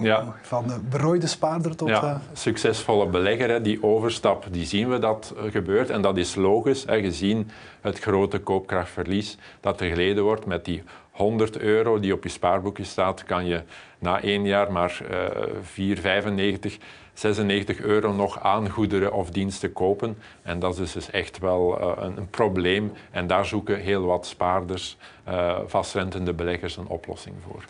Ja. 0.00 0.34
Van 0.42 0.66
de 0.66 0.78
berooide 0.90 1.26
spaarder 1.26 1.76
tot... 1.76 1.88
Ja, 1.88 2.04
uh... 2.04 2.16
succesvolle 2.32 3.06
belegger. 3.06 3.48
Hè. 3.48 3.60
Die 3.60 3.82
overstap, 3.82 4.46
die 4.50 4.66
zien 4.66 4.88
we 4.88 4.98
dat 4.98 5.34
uh, 5.36 5.50
gebeurt. 5.50 5.90
En 5.90 6.02
dat 6.02 6.16
is 6.16 6.34
logisch, 6.34 6.84
hè, 6.86 7.00
gezien 7.00 7.50
het 7.80 7.98
grote 7.98 8.38
koopkrachtverlies 8.38 9.38
dat 9.60 9.80
er 9.80 9.88
geleden 9.88 10.24
wordt 10.24 10.46
met 10.46 10.64
die 10.64 10.82
100 11.10 11.58
euro 11.58 12.00
die 12.00 12.12
op 12.12 12.22
je 12.22 12.28
spaarboekje 12.28 12.84
staat, 12.84 13.24
kan 13.24 13.46
je 13.46 13.62
na 13.98 14.22
één 14.22 14.46
jaar 14.46 14.72
maar 14.72 15.00
uh, 15.10 15.96
4,95 15.98 16.76
96 17.22 17.80
euro 17.80 18.12
nog 18.12 18.40
aan 18.40 18.70
goederen 18.70 19.12
of 19.12 19.30
diensten 19.30 19.72
kopen. 19.72 20.18
En 20.42 20.58
dat 20.58 20.78
is 20.78 20.92
dus 20.92 21.10
echt 21.10 21.38
wel 21.38 21.80
uh, 21.80 21.92
een, 21.96 22.16
een, 22.16 22.30
probleem. 22.30 22.92
En 23.10 23.26
daar 23.26 23.46
zoeken 23.46 23.78
heel 23.78 24.04
wat 24.04 24.26
spaarders, 24.26 24.96
uh, 25.28 25.58
vastrentende 25.66 26.32
beleggers 26.32 26.76
een 26.76 26.86
oplossing 26.86 27.36
voor. 27.48 27.64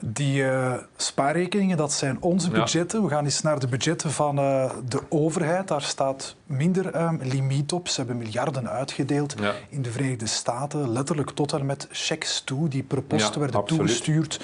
Die 0.00 0.42
uh, 0.42 0.74
spaarrekeningen, 0.96 1.76
dat 1.76 1.92
zijn 1.92 2.16
onze 2.20 2.50
budgetten. 2.50 3.02
We 3.02 3.08
gaan 3.08 3.24
eens 3.24 3.42
naar 3.42 3.58
de 3.58 3.68
budgetten 3.68 4.10
van 4.10 4.38
uh, 4.38 4.70
de 4.88 5.00
overheid. 5.08 5.68
Daar 5.68 5.82
staat 5.82 6.36
minder 6.46 7.02
um, 7.02 7.20
limiet 7.22 7.72
op. 7.72 7.88
Ze 7.88 7.96
hebben 7.96 8.18
miljarden 8.18 8.68
uitgedeeld 8.68 9.34
ja. 9.40 9.52
in 9.68 9.82
de 9.82 9.90
Verenigde 9.90 10.26
Staten. 10.26 10.92
Letterlijk 10.92 11.30
tot 11.30 11.52
en 11.52 11.66
met 11.66 11.88
checks 11.90 12.40
toe 12.40 12.68
die 12.68 12.82
per 12.82 13.02
post 13.02 13.34
ja, 13.34 13.40
werden 13.40 13.60
absoluut. 13.60 13.86
toegestuurd. 13.86 14.40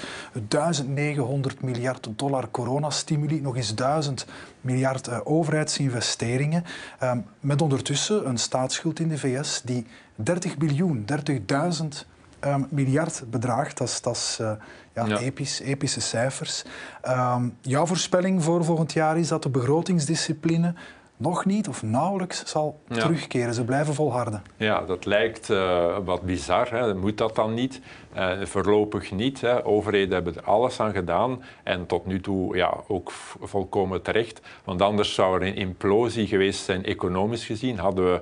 1900 0.47 1.61
miljard 1.61 2.07
dollar 2.15 2.51
coronastimuli. 2.51 3.41
Nog 3.41 3.55
eens 3.55 3.75
1000 3.75 4.25
miljard 4.61 5.07
uh, 5.07 5.19
overheidsinvesteringen. 5.23 6.63
Um, 7.03 7.25
met 7.39 7.61
ondertussen 7.61 8.27
een 8.27 8.37
staatsschuld 8.37 8.99
in 8.99 9.07
de 9.07 9.17
VS 9.17 9.61
die 9.63 9.85
30 10.15 10.57
biljoen, 10.57 11.05
30.000 11.29 11.85
um, 12.45 12.67
miljard 12.69 13.23
bedraagt. 13.29 13.77
Dat 13.77 13.87
is, 13.87 14.01
dat 14.01 14.15
is 14.15 14.39
ja, 14.95 15.05
ja. 15.05 15.17
Episch, 15.17 15.59
epische 15.59 16.01
cijfers. 16.01 16.63
Um, 17.07 17.57
jouw 17.61 17.85
voorspelling 17.85 18.43
voor 18.43 18.65
volgend 18.65 18.93
jaar 18.93 19.17
is 19.17 19.27
dat 19.27 19.43
de 19.43 19.49
begrotingsdiscipline 19.49 20.73
nog 21.17 21.45
niet 21.45 21.67
of 21.67 21.83
nauwelijks 21.83 22.45
zal 22.45 22.79
ja. 22.87 22.95
terugkeren. 22.95 23.53
Ze 23.53 23.63
blijven 23.63 23.93
volharden. 23.93 24.43
Ja, 24.57 24.81
dat 24.81 25.05
lijkt 25.05 25.49
uh, 25.49 25.97
wat 26.05 26.21
bizar. 26.21 26.69
Hè. 26.69 26.95
Moet 26.95 27.17
dat 27.17 27.35
dan 27.35 27.53
niet? 27.53 27.81
Uh, 28.15 28.45
voorlopig 28.45 29.11
niet. 29.11 29.41
Hè. 29.41 29.65
Overheden 29.65 30.13
hebben 30.13 30.35
er 30.35 30.43
alles 30.43 30.79
aan 30.79 30.93
gedaan 30.93 31.43
en 31.63 31.85
tot 31.85 32.05
nu 32.05 32.21
toe 32.21 32.55
ja, 32.55 32.73
ook 32.87 33.11
volkomen 33.41 34.01
terecht. 34.01 34.41
Want 34.63 34.81
anders 34.81 35.13
zou 35.13 35.41
er 35.41 35.47
een 35.47 35.55
implosie 35.55 36.27
geweest 36.27 36.63
zijn, 36.63 36.85
economisch 36.85 37.45
gezien. 37.45 37.79
Hadden 37.79 38.11
we 38.11 38.21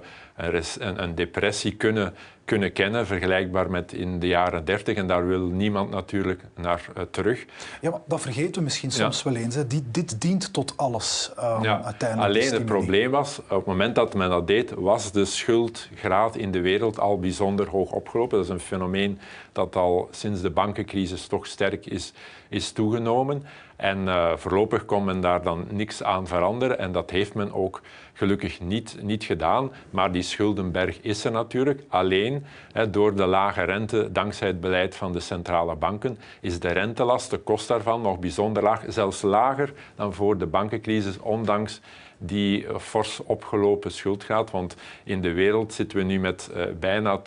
een, 0.80 1.04
een 1.04 1.16
depressie 1.16 1.76
kunnen 1.76 2.14
kunnen 2.46 2.74
kennen, 2.74 3.06
vergelijkbaar 3.06 3.70
met 3.70 3.94
in 3.94 4.20
de 4.20 4.28
jaren 4.28 4.66
30. 4.66 4.98
En 4.98 5.08
daar 5.08 5.28
wil 5.28 5.46
niemand 5.46 5.90
natuurlijk 5.90 6.42
naar 6.56 6.86
uh, 6.98 7.04
terug. 7.12 7.46
Ja, 7.82 7.90
maar 7.90 8.00
dat 8.08 8.22
vergeten 8.22 8.54
we 8.54 8.62
misschien 8.62 8.92
soms 8.92 9.22
ja. 9.22 9.32
wel 9.32 9.42
eens. 9.42 9.56
Hè. 9.56 9.68
Die, 9.68 9.84
dit 9.92 10.22
dient 10.22 10.54
tot 10.54 10.78
alles 10.78 11.32
um, 11.40 11.64
ja. 11.64 11.84
uiteindelijk. 11.84 12.30
Alleen 12.30 12.54
het 12.54 12.66
probleem 12.66 13.12
was, 13.12 13.40
op 13.40 13.50
het 13.50 13.66
moment 13.66 13.96
dat 13.96 14.14
men 14.14 14.30
dat 14.30 14.48
deed, 14.48 14.72
was 14.72 15.12
de 15.12 15.26
schuldgraad 15.26 16.36
in 16.36 16.52
de 16.52 16.62
wereld 16.62 17.00
al 17.00 17.20
bijzonder 17.20 17.70
hoog 17.70 17.92
opgelopen. 17.92 18.38
Dat 18.38 18.46
is 18.46 18.52
een 18.52 18.60
fenomeen 18.60 19.20
dat 19.52 19.76
al 19.76 20.08
sinds 20.12 20.42
de 20.42 20.50
bankencrisis 20.50 21.28
toch 21.28 21.48
sterk 21.48 21.86
is, 21.86 22.14
is 22.50 22.72
toegenomen. 22.72 23.44
En 23.76 24.06
uh, 24.06 24.36
voorlopig 24.36 24.86
kon 24.86 25.04
men 25.04 25.22
daar 25.22 25.44
dan 25.44 25.68
niks 25.70 26.04
aan 26.04 26.28
veranderen. 26.28 26.80
En 26.80 26.92
dat 26.92 27.10
heeft 27.10 27.34
men 27.34 27.54
ook 27.54 27.82
gelukkig 28.14 28.62
niet, 28.62 28.98
niet 29.02 29.24
gedaan. 29.24 29.72
Maar 29.90 30.12
die 30.12 30.22
schuldenberg 30.22 31.00
is 31.02 31.26
er 31.26 31.32
natuurlijk. 31.32 31.84
Alleen 31.88 32.33
door 32.90 33.16
de 33.16 33.26
lage 33.26 33.64
rente, 33.64 34.12
dankzij 34.12 34.48
het 34.48 34.60
beleid 34.60 34.96
van 34.96 35.12
de 35.14 35.20
centrale 35.20 35.76
banken, 35.76 36.18
is 36.42 36.60
de 36.60 36.72
rentelast, 36.72 37.30
de 37.30 37.38
kost 37.38 37.68
daarvan, 37.68 38.02
nog 38.02 38.20
bijzonder 38.20 38.64
laag. 38.64 38.84
Zelfs 38.88 39.22
lager 39.22 39.74
dan 39.96 40.14
voor 40.14 40.38
de 40.38 40.46
bankencrisis, 40.46 41.20
ondanks 41.20 41.82
die 42.18 42.66
fors 42.80 43.20
opgelopen 43.24 43.92
schuld 43.92 44.26
Want 44.52 44.76
in 45.04 45.22
de 45.22 45.34
wereld 45.34 45.74
zitten 45.74 45.98
we 45.98 46.04
nu 46.04 46.20
met 46.20 46.52
uh, 46.56 46.64
bijna 46.80 47.22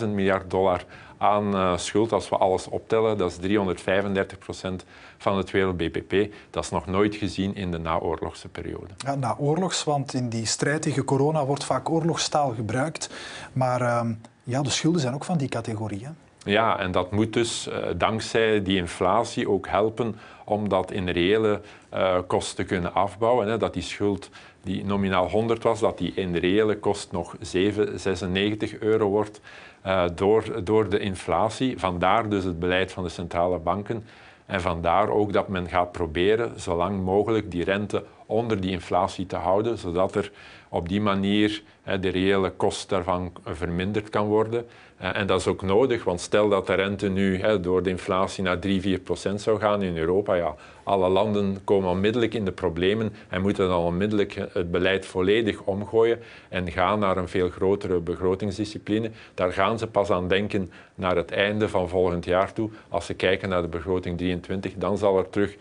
250.000 0.00 0.08
miljard 0.08 0.50
dollar 0.50 0.84
aan 1.22 1.54
uh, 1.54 1.76
schuld. 1.76 2.12
Als 2.12 2.28
we 2.28 2.36
alles 2.36 2.68
optellen, 2.68 3.18
dat 3.18 3.30
is 3.30 3.36
335 3.36 4.38
procent 4.38 4.84
van 5.18 5.36
het 5.36 5.50
wereld 5.50 5.76
BPP. 5.76 6.32
Dat 6.50 6.64
is 6.64 6.70
nog 6.70 6.86
nooit 6.86 7.14
gezien 7.14 7.54
in 7.54 7.70
de 7.70 7.78
naoorlogse 7.78 8.48
periode. 8.48 8.94
Ja, 8.96 9.14
naoorlogs, 9.14 9.84
want 9.84 10.14
in 10.14 10.28
die 10.28 10.46
strijd 10.46 10.82
tegen 10.82 11.04
corona 11.04 11.44
wordt 11.44 11.64
vaak 11.64 11.90
oorlogstaal 11.90 12.50
gebruikt. 12.50 13.10
Maar 13.52 13.80
uh, 13.80 14.00
ja, 14.42 14.62
de 14.62 14.70
schulden 14.70 15.00
zijn 15.00 15.14
ook 15.14 15.24
van 15.24 15.38
die 15.38 15.48
categorie. 15.48 16.04
Hè? 16.04 16.10
Ja, 16.44 16.78
en 16.78 16.92
dat 16.92 17.12
moet 17.12 17.32
dus 17.32 17.68
uh, 17.68 17.74
dankzij 17.96 18.62
die 18.62 18.76
inflatie 18.76 19.48
ook 19.48 19.68
helpen 19.68 20.16
om 20.44 20.68
dat 20.68 20.90
in 20.90 21.08
reële 21.08 21.60
uh, 21.94 22.18
kosten 22.26 22.56
te 22.56 22.64
kunnen 22.64 22.94
afbouwen. 22.94 23.48
Hè, 23.48 23.56
dat 23.56 23.74
die 23.74 23.82
schuld 23.82 24.30
die 24.62 24.84
nominaal 24.84 25.28
100 25.28 25.62
was, 25.62 25.80
dat 25.80 25.98
die 25.98 26.12
in 26.14 26.36
reële 26.36 26.78
kost 26.78 27.12
nog 27.12 27.36
7, 27.40 28.00
96 28.00 28.78
euro 28.78 29.08
wordt 29.08 29.40
uh, 29.86 30.04
door, 30.14 30.64
door 30.64 30.88
de 30.88 30.98
inflatie. 30.98 31.78
Vandaar 31.78 32.28
dus 32.28 32.44
het 32.44 32.58
beleid 32.58 32.92
van 32.92 33.02
de 33.02 33.08
centrale 33.08 33.58
banken. 33.58 34.04
En 34.46 34.60
vandaar 34.60 35.08
ook 35.08 35.32
dat 35.32 35.48
men 35.48 35.68
gaat 35.68 35.92
proberen 35.92 36.60
zo 36.60 36.76
lang 36.76 37.04
mogelijk 37.04 37.50
die 37.50 37.64
rente 37.64 38.04
onder 38.26 38.60
die 38.60 38.70
inflatie 38.70 39.26
te 39.26 39.36
houden, 39.36 39.78
zodat 39.78 40.14
er 40.14 40.30
op 40.72 40.88
die 40.88 41.00
manier 41.00 41.62
de 42.00 42.08
reële 42.08 42.50
kost 42.50 42.88
daarvan 42.88 43.32
verminderd 43.44 44.08
kan 44.08 44.26
worden. 44.26 44.66
Eh, 44.96 45.16
en 45.16 45.26
dat 45.26 45.40
is 45.40 45.46
ook 45.46 45.62
nodig, 45.62 46.04
want 46.04 46.20
stel 46.20 46.48
dat 46.48 46.66
de 46.66 46.74
rente 46.74 47.08
nu 47.08 47.40
door 47.60 47.82
de 47.82 47.90
inflatie 47.90 48.42
naar 48.42 48.58
3, 48.58 48.80
4 48.80 48.98
procent 48.98 49.40
zou 49.40 49.58
gaan 49.58 49.82
in 49.82 49.96
Europa, 49.96 50.34
ja, 50.34 50.54
alle 50.82 51.08
landen 51.08 51.58
komen 51.64 51.90
onmiddellijk 51.90 52.34
in 52.34 52.44
de 52.44 52.52
problemen 52.52 53.12
en 53.28 53.42
moeten 53.42 53.68
dan 53.68 53.84
onmiddellijk 53.84 54.34
het 54.52 54.70
beleid 54.70 55.06
volledig 55.06 55.62
omgooien 55.62 56.18
en 56.48 56.70
gaan 56.70 56.98
naar 56.98 57.16
een 57.16 57.28
veel 57.28 57.48
grotere 57.48 58.00
begrotingsdiscipline. 58.00 59.10
Daar 59.34 59.52
gaan 59.52 59.78
ze 59.78 59.86
pas 59.86 60.10
aan 60.10 60.28
denken 60.28 60.70
naar 60.94 61.16
het 61.16 61.30
einde 61.30 61.68
van 61.68 61.88
volgend 61.88 62.24
jaar 62.24 62.52
toe. 62.52 62.70
Als 62.88 63.06
ze 63.06 63.14
kijken 63.14 63.48
naar 63.48 63.62
de 63.62 63.68
begroting 63.68 64.18
23, 64.18 64.72
dan 64.76 64.98
zal 64.98 65.18
er 65.18 65.30
terug 65.30 65.56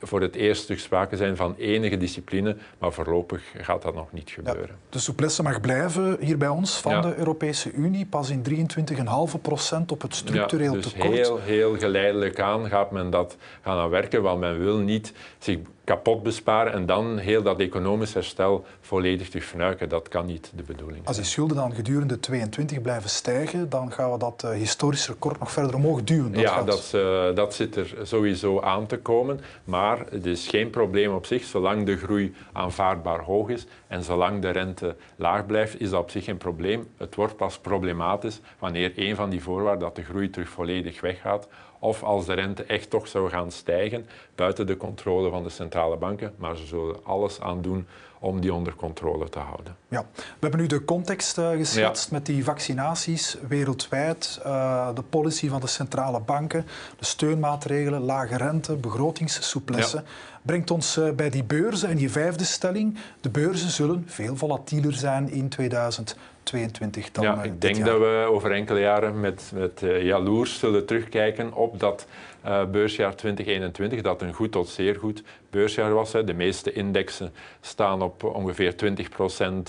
voor 0.00 0.20
het 0.20 0.34
eerst 0.34 0.62
terug 0.62 0.80
sprake 0.80 1.16
zijn 1.16 1.36
van 1.36 1.54
enige 1.58 1.96
discipline, 1.96 2.56
maar 2.78 2.92
voorlopig 2.92 3.42
gaat 3.56 3.82
dat 3.82 3.94
nog 3.94 4.12
niet 4.12 4.30
gebeuren. 4.30 4.66
Ja, 4.66 4.74
de 4.88 4.98
souplesse 4.98 5.42
mag 5.42 5.60
blijven 5.60 6.16
hier 6.20 6.38
bij 6.38 6.48
ons 6.48 6.76
van 6.80 6.92
ja. 6.92 7.00
de 7.00 7.16
Europese 7.16 7.72
Unie, 7.72 8.06
pas 8.06 8.30
in 8.30 8.42
23,5 8.50 9.40
procent 9.42 9.92
op 9.92 10.02
het 10.02 10.14
structureel 10.14 10.74
ja, 10.74 10.80
dus 10.80 10.92
tekort. 10.92 11.12
Heel, 11.12 11.40
heel 11.40 11.78
geleidelijk 11.78 12.40
aan 12.40 12.68
gaat 12.68 12.90
men 12.90 13.10
dat 13.10 13.36
gaan 13.62 13.78
aan 13.78 13.90
werken, 13.90 14.22
want 14.22 14.40
men 14.40 14.58
wil 14.58 14.78
niet 14.78 15.12
zich 15.38 15.58
kapot 15.86 16.22
besparen 16.22 16.72
en 16.72 16.86
dan 16.86 17.18
heel 17.18 17.42
dat 17.42 17.60
economisch 17.60 18.14
herstel 18.14 18.64
volledig 18.80 19.28
terug 19.28 19.44
vernuiken. 19.44 19.88
Dat 19.88 20.08
kan 20.08 20.26
niet 20.26 20.52
de 20.56 20.62
bedoeling 20.62 20.96
zijn. 20.96 21.06
Als 21.06 21.16
die 21.16 21.24
schulden 21.24 21.56
dan 21.56 21.74
gedurende 21.74 22.20
22 22.20 22.82
blijven 22.82 23.10
stijgen, 23.10 23.68
dan 23.68 23.92
gaan 23.92 24.12
we 24.12 24.18
dat 24.18 24.42
uh, 24.44 24.50
historisch 24.50 25.08
record 25.08 25.38
nog 25.38 25.50
verder 25.50 25.74
omhoog 25.74 26.04
duwen. 26.04 26.32
Dat 26.32 26.42
ja, 26.42 26.62
dat, 26.62 26.92
uh, 26.94 27.34
dat 27.34 27.54
zit 27.54 27.76
er 27.76 27.94
sowieso 28.02 28.60
aan 28.60 28.86
te 28.86 28.98
komen. 28.98 29.40
Maar 29.64 29.98
het 30.10 30.26
is 30.26 30.48
geen 30.48 30.70
probleem 30.70 31.14
op 31.14 31.26
zich, 31.26 31.44
zolang 31.44 31.86
de 31.86 31.96
groei 31.96 32.34
aanvaardbaar 32.52 33.20
hoog 33.20 33.48
is 33.48 33.66
en 33.86 34.02
zolang 34.02 34.42
de 34.42 34.50
rente 34.50 34.96
laag 35.16 35.46
blijft, 35.46 35.80
is 35.80 35.90
dat 35.90 36.00
op 36.00 36.10
zich 36.10 36.24
geen 36.24 36.36
probleem. 36.36 36.88
Het 36.96 37.14
wordt 37.14 37.36
pas 37.36 37.58
problematisch 37.58 38.40
wanneer 38.58 38.92
een 38.96 39.16
van 39.16 39.30
die 39.30 39.42
voorwaarden, 39.42 39.80
dat 39.80 39.96
de 39.96 40.04
groei 40.04 40.30
terug 40.30 40.48
volledig 40.48 41.00
weggaat, 41.00 41.48
of 41.86 42.02
als 42.02 42.26
de 42.26 42.32
rente 42.32 42.64
echt 42.64 42.90
toch 42.90 43.08
zou 43.08 43.28
gaan 43.30 43.50
stijgen, 43.50 44.06
buiten 44.34 44.66
de 44.66 44.76
controle 44.76 45.30
van 45.30 45.42
de 45.42 45.48
centrale 45.48 45.96
banken. 45.96 46.34
Maar 46.38 46.56
ze 46.56 46.66
zullen 46.66 47.04
alles 47.04 47.40
aan 47.40 47.62
doen 47.62 47.86
om 48.18 48.40
die 48.40 48.54
onder 48.54 48.74
controle 48.74 49.28
te 49.28 49.38
houden. 49.38 49.76
Ja. 49.88 50.04
We 50.14 50.22
hebben 50.40 50.60
nu 50.60 50.66
de 50.66 50.84
context 50.84 51.38
uh, 51.38 51.50
geschetst 51.50 52.10
ja. 52.10 52.16
met 52.16 52.26
die 52.26 52.44
vaccinaties 52.44 53.36
wereldwijd, 53.48 54.40
uh, 54.46 54.88
de 54.94 55.02
policy 55.02 55.48
van 55.48 55.60
de 55.60 55.66
centrale 55.66 56.20
banken, 56.20 56.66
de 56.98 57.04
steunmaatregelen, 57.04 58.00
lage 58.00 58.36
rente, 58.36 58.76
begrotingssouplesse. 58.76 59.96
Ja. 59.96 60.02
Brengt 60.42 60.70
ons 60.70 60.96
uh, 60.96 61.10
bij 61.10 61.30
die 61.30 61.44
beurzen 61.44 61.88
en 61.88 61.96
die 61.96 62.10
vijfde 62.10 62.44
stelling. 62.44 62.98
De 63.20 63.30
beurzen 63.30 63.70
zullen 63.70 64.04
veel 64.06 64.36
volatieler 64.36 64.92
zijn 64.92 65.30
in 65.30 65.48
2022 66.46 67.10
dan 67.12 67.24
Ja, 67.24 67.42
ik 67.42 67.60
denk 67.60 67.84
dat 67.84 67.98
we 67.98 68.26
over 68.28 68.52
enkele 68.52 68.80
jaren 68.80 69.20
met, 69.20 69.52
met 69.54 69.82
jaloers 70.00 70.58
zullen 70.58 70.86
terugkijken 70.86 71.54
op 71.54 71.80
dat 71.80 72.06
uh, 72.46 72.64
beursjaar 72.64 73.16
2021, 73.16 74.02
dat 74.02 74.22
een 74.22 74.32
goed 74.32 74.52
tot 74.52 74.68
zeer 74.68 74.96
goed 74.96 75.22
beursjaar 75.50 75.92
was. 75.92 76.12
Hè. 76.12 76.24
De 76.24 76.34
meeste 76.34 76.72
indexen 76.72 77.32
staan 77.60 78.02
op 78.02 78.24
ongeveer 78.24 78.74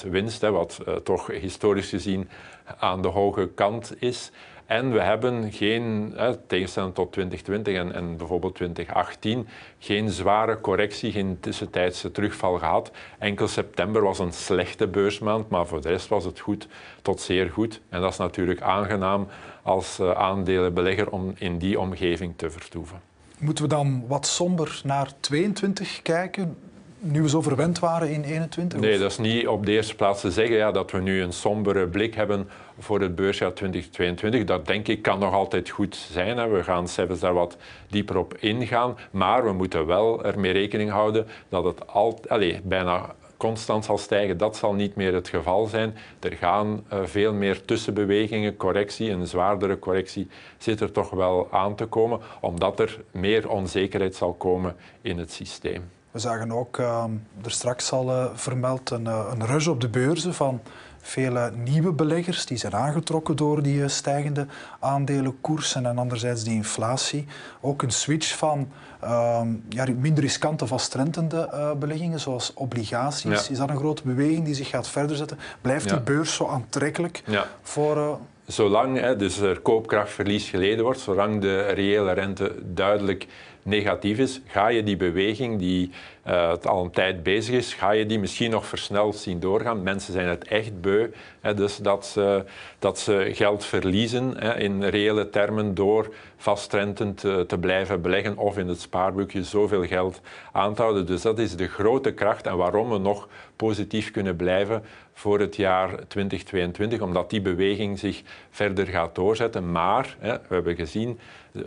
20% 0.06 0.10
winst, 0.10 0.42
hè, 0.42 0.52
wat 0.52 0.80
uh, 0.88 0.96
toch 0.96 1.28
historisch 1.28 1.90
gezien 1.90 2.30
aan 2.78 3.02
de 3.02 3.08
hoge 3.08 3.50
kant 3.56 3.94
is. 4.00 4.32
En 4.68 4.92
we 4.92 5.02
hebben 5.02 5.52
geen, 5.52 6.16
tegenstelling 6.48 6.94
tot 6.94 7.12
2020 7.12 7.76
en, 7.76 7.94
en, 7.94 8.18
bijvoorbeeld 8.18 8.56
2018, 8.56 9.48
geen 9.80 10.10
zware 10.10 10.62
correctie, 10.62 11.12
geen 11.12 11.38
tussentijdse 11.40 12.12
terugval 12.12 12.58
gehad. 12.58 12.92
Enkel 13.20 13.48
september 13.48 14.02
was 14.02 14.20
een 14.20 14.34
slechte 14.34 14.88
beursmaand, 14.88 15.50
maar 15.50 15.68
voor 15.68 15.82
de 15.82 15.90
rest 15.90 16.08
was 16.08 16.24
het 16.24 16.40
goed 16.40 16.68
tot 17.02 17.22
zeer 17.22 17.50
goed. 17.50 17.82
En 17.90 18.02
dat 18.02 18.12
is 18.12 18.18
natuurlijk 18.18 18.62
aangenaam 18.62 19.28
als 19.62 20.00
uh, 20.00 20.12
aandelenbelegger 20.12 21.10
om 21.10 21.34
in 21.38 21.58
die 21.58 21.80
omgeving 21.80 22.34
te 22.36 22.50
vertoeven. 22.50 23.02
Moeten 23.38 23.64
we 23.64 23.70
dan 23.70 24.04
wat 24.08 24.28
somber 24.28 24.82
naar 24.84 25.12
22 25.20 26.02
kijken? 26.02 26.58
nu 27.00 27.22
we 27.22 27.30
zo 27.30 27.42
verwend 27.42 27.80
waren 27.80 28.12
in 28.12 28.24
21? 28.24 28.80
Nee, 28.80 28.98
dat 28.98 29.12
is 29.12 29.18
niet 29.18 29.48
op 29.48 29.66
de 29.66 29.72
eerste 29.72 29.96
plaats 29.96 30.22
te 30.22 30.32
zeggen 30.32 30.56
ja, 30.56 30.72
dat 30.72 30.92
we 30.92 31.00
nu 31.00 31.22
een 31.22 31.34
sombere 31.34 31.88
blik 31.88 32.16
hebben 32.16 32.50
voor 32.80 33.02
het 33.02 33.16
beursjaar 33.16 33.54
2022. 33.54 34.44
Dat 34.44 34.66
denk 34.66 34.88
ik 34.88 35.02
kan 35.02 35.20
nog 35.20 35.34
altijd 35.34 35.70
goed 35.70 35.96
zijn. 35.96 36.38
Hè. 36.38 36.48
We 36.48 36.64
gaan 36.64 36.88
zelfs 36.88 37.20
daar 37.20 37.34
wat 37.34 37.58
dieper 37.90 38.18
op 38.18 38.38
ingaan. 38.38 38.98
Maar 39.12 39.44
we 39.44 39.52
moeten 39.52 39.86
wel 39.86 40.24
ermee 40.26 40.52
rekening 40.52 40.90
houden 40.90 41.28
dat 41.50 41.64
het 41.64 41.88
al, 41.88 42.20
bijna 42.64 43.16
constant 43.38 43.86
zal 43.86 43.98
stijgen. 43.98 44.38
Dat 44.38 44.58
zal 44.58 44.74
niet 44.74 44.96
meer 44.96 45.14
het 45.14 45.28
geval 45.28 45.66
zijn. 45.66 45.96
Er 46.20 46.32
gaan 46.34 46.84
uh, 46.94 47.00
veel 47.04 47.34
meer 47.34 47.66
tussenbewegingen, 47.66 48.58
correctie, 48.58 49.12
een 49.12 49.28
zwaardere 49.28 49.80
correctie 49.80 50.28
zit 50.58 50.82
er 50.82 50.92
toch 50.92 51.10
wel 51.10 51.48
aan 51.52 51.76
te 51.76 51.86
komen, 51.86 52.20
omdat 52.42 52.80
er 52.80 53.04
meer 53.12 53.50
onzekerheid 53.50 54.16
zal 54.16 54.34
komen 54.34 54.76
in 55.02 55.18
het 55.18 55.32
systeem. 55.32 55.84
We 56.12 56.20
zagen 56.20 56.52
ook, 56.52 56.78
uh, 56.78 57.04
er 57.44 57.52
straks 57.52 57.92
al 57.92 58.10
uh, 58.10 58.26
vermeld, 58.34 58.90
een, 58.90 59.06
uh, 59.06 59.32
een 59.34 59.46
rush 59.46 59.68
op 59.68 59.82
de 59.82 59.90
beurzen 59.90 60.34
van 60.34 60.62
vele 61.08 61.52
nieuwe 61.56 61.92
beleggers 61.92 62.46
die 62.46 62.58
zijn 62.58 62.76
aangetrokken 62.76 63.36
door 63.36 63.62
die 63.62 63.84
eh, 63.84 63.90
stijgende 63.90 64.46
aandelenkoersen 64.80 65.86
en 65.86 65.98
anderzijds 65.98 66.44
die 66.44 66.54
inflatie. 66.54 67.26
Ook 67.62 67.82
een 67.82 67.92
switch 67.92 68.38
van 68.38 68.68
uh, 69.04 69.42
ja, 69.70 69.86
minder 69.98 70.24
riskante 70.24 70.68
vastrentende 70.68 71.50
uh, 71.54 71.72
beleggingen 71.74 72.20
zoals 72.20 72.54
obligaties. 72.54 73.50
Is 73.50 73.58
dat 73.58 73.70
een 73.70 73.78
grote 73.78 74.02
beweging 74.06 74.46
die 74.46 74.56
zich 74.56 74.70
gaat 74.70 74.90
verder 74.90 75.16
zetten? 75.16 75.40
Blijft 75.62 75.90
ja. 75.90 75.96
die 75.96 76.02
beurs 76.02 76.36
zo 76.36 76.48
aantrekkelijk 76.48 77.24
voor... 77.62 77.98
Uh, 77.98 78.12
zolang 78.46 79.00
hè, 79.00 79.16
dus 79.16 79.40
er 79.40 79.60
koopkrachtverlies 79.60 80.50
geleden 80.50 80.84
wordt, 80.84 81.00
zolang 81.00 81.42
de 81.42 81.62
reële 81.62 82.12
rente 82.12 82.56
duidelijk 82.74 83.28
negatief 83.68 84.18
is, 84.18 84.42
ga 84.46 84.68
je 84.68 84.84
die 84.84 84.98
beweging 84.98 85.60
die 85.60 85.92
uh, 86.28 86.54
al 86.64 86.84
een 86.84 86.92
tijd 86.92 87.24
bezig 87.24 87.56
is, 87.56 87.74
ga 87.74 87.92
je 87.92 88.06
die 88.06 88.20
misschien 88.20 88.52
nog 88.52 88.66
versneld 88.66 89.16
zien 89.16 89.40
doorgaan. 89.40 89.84
Mensen 89.84 90.14
zijn 90.14 90.28
het 90.28 90.48
echt 90.48 90.82
beu, 90.82 91.10
hè, 91.42 91.54
dus 91.54 91.78
dat 91.78 92.06
ze, 92.06 92.44
dat 92.80 93.00
ze 93.00 93.30
geld 93.34 93.66
verliezen 93.66 94.34
hè, 94.38 94.58
in 94.60 94.84
reële 94.84 95.30
termen 95.30 95.76
door 95.76 96.14
vastrenten 96.38 97.16
te, 97.16 97.44
te 97.48 97.58
blijven 97.58 98.02
beleggen 98.02 98.38
of 98.38 98.58
in 98.58 98.68
het 98.68 98.82
spaarboekje 98.82 99.44
zoveel 99.44 99.86
geld 99.86 100.22
aan 100.52 100.74
te 100.74 100.82
houden. 100.82 101.06
Dus 101.06 101.22
dat 101.22 101.40
is 101.40 101.56
de 101.56 101.68
grote 101.68 102.14
kracht 102.14 102.48
en 102.48 102.58
waarom 102.58 102.90
we 102.90 102.98
nog 102.98 103.28
positief 103.56 104.12
kunnen 104.12 104.36
blijven 104.36 104.84
voor 105.14 105.40
het 105.40 105.56
jaar 105.56 105.90
2022, 106.08 107.02
omdat 107.02 107.30
die 107.30 107.42
beweging 107.42 108.00
zich 108.00 108.22
verder 108.50 108.88
gaat 108.88 109.16
doorzetten. 109.16 109.72
Maar 109.72 110.16
hè, 110.20 110.34
we 110.34 110.54
hebben 110.54 110.76
gezien, 110.76 111.20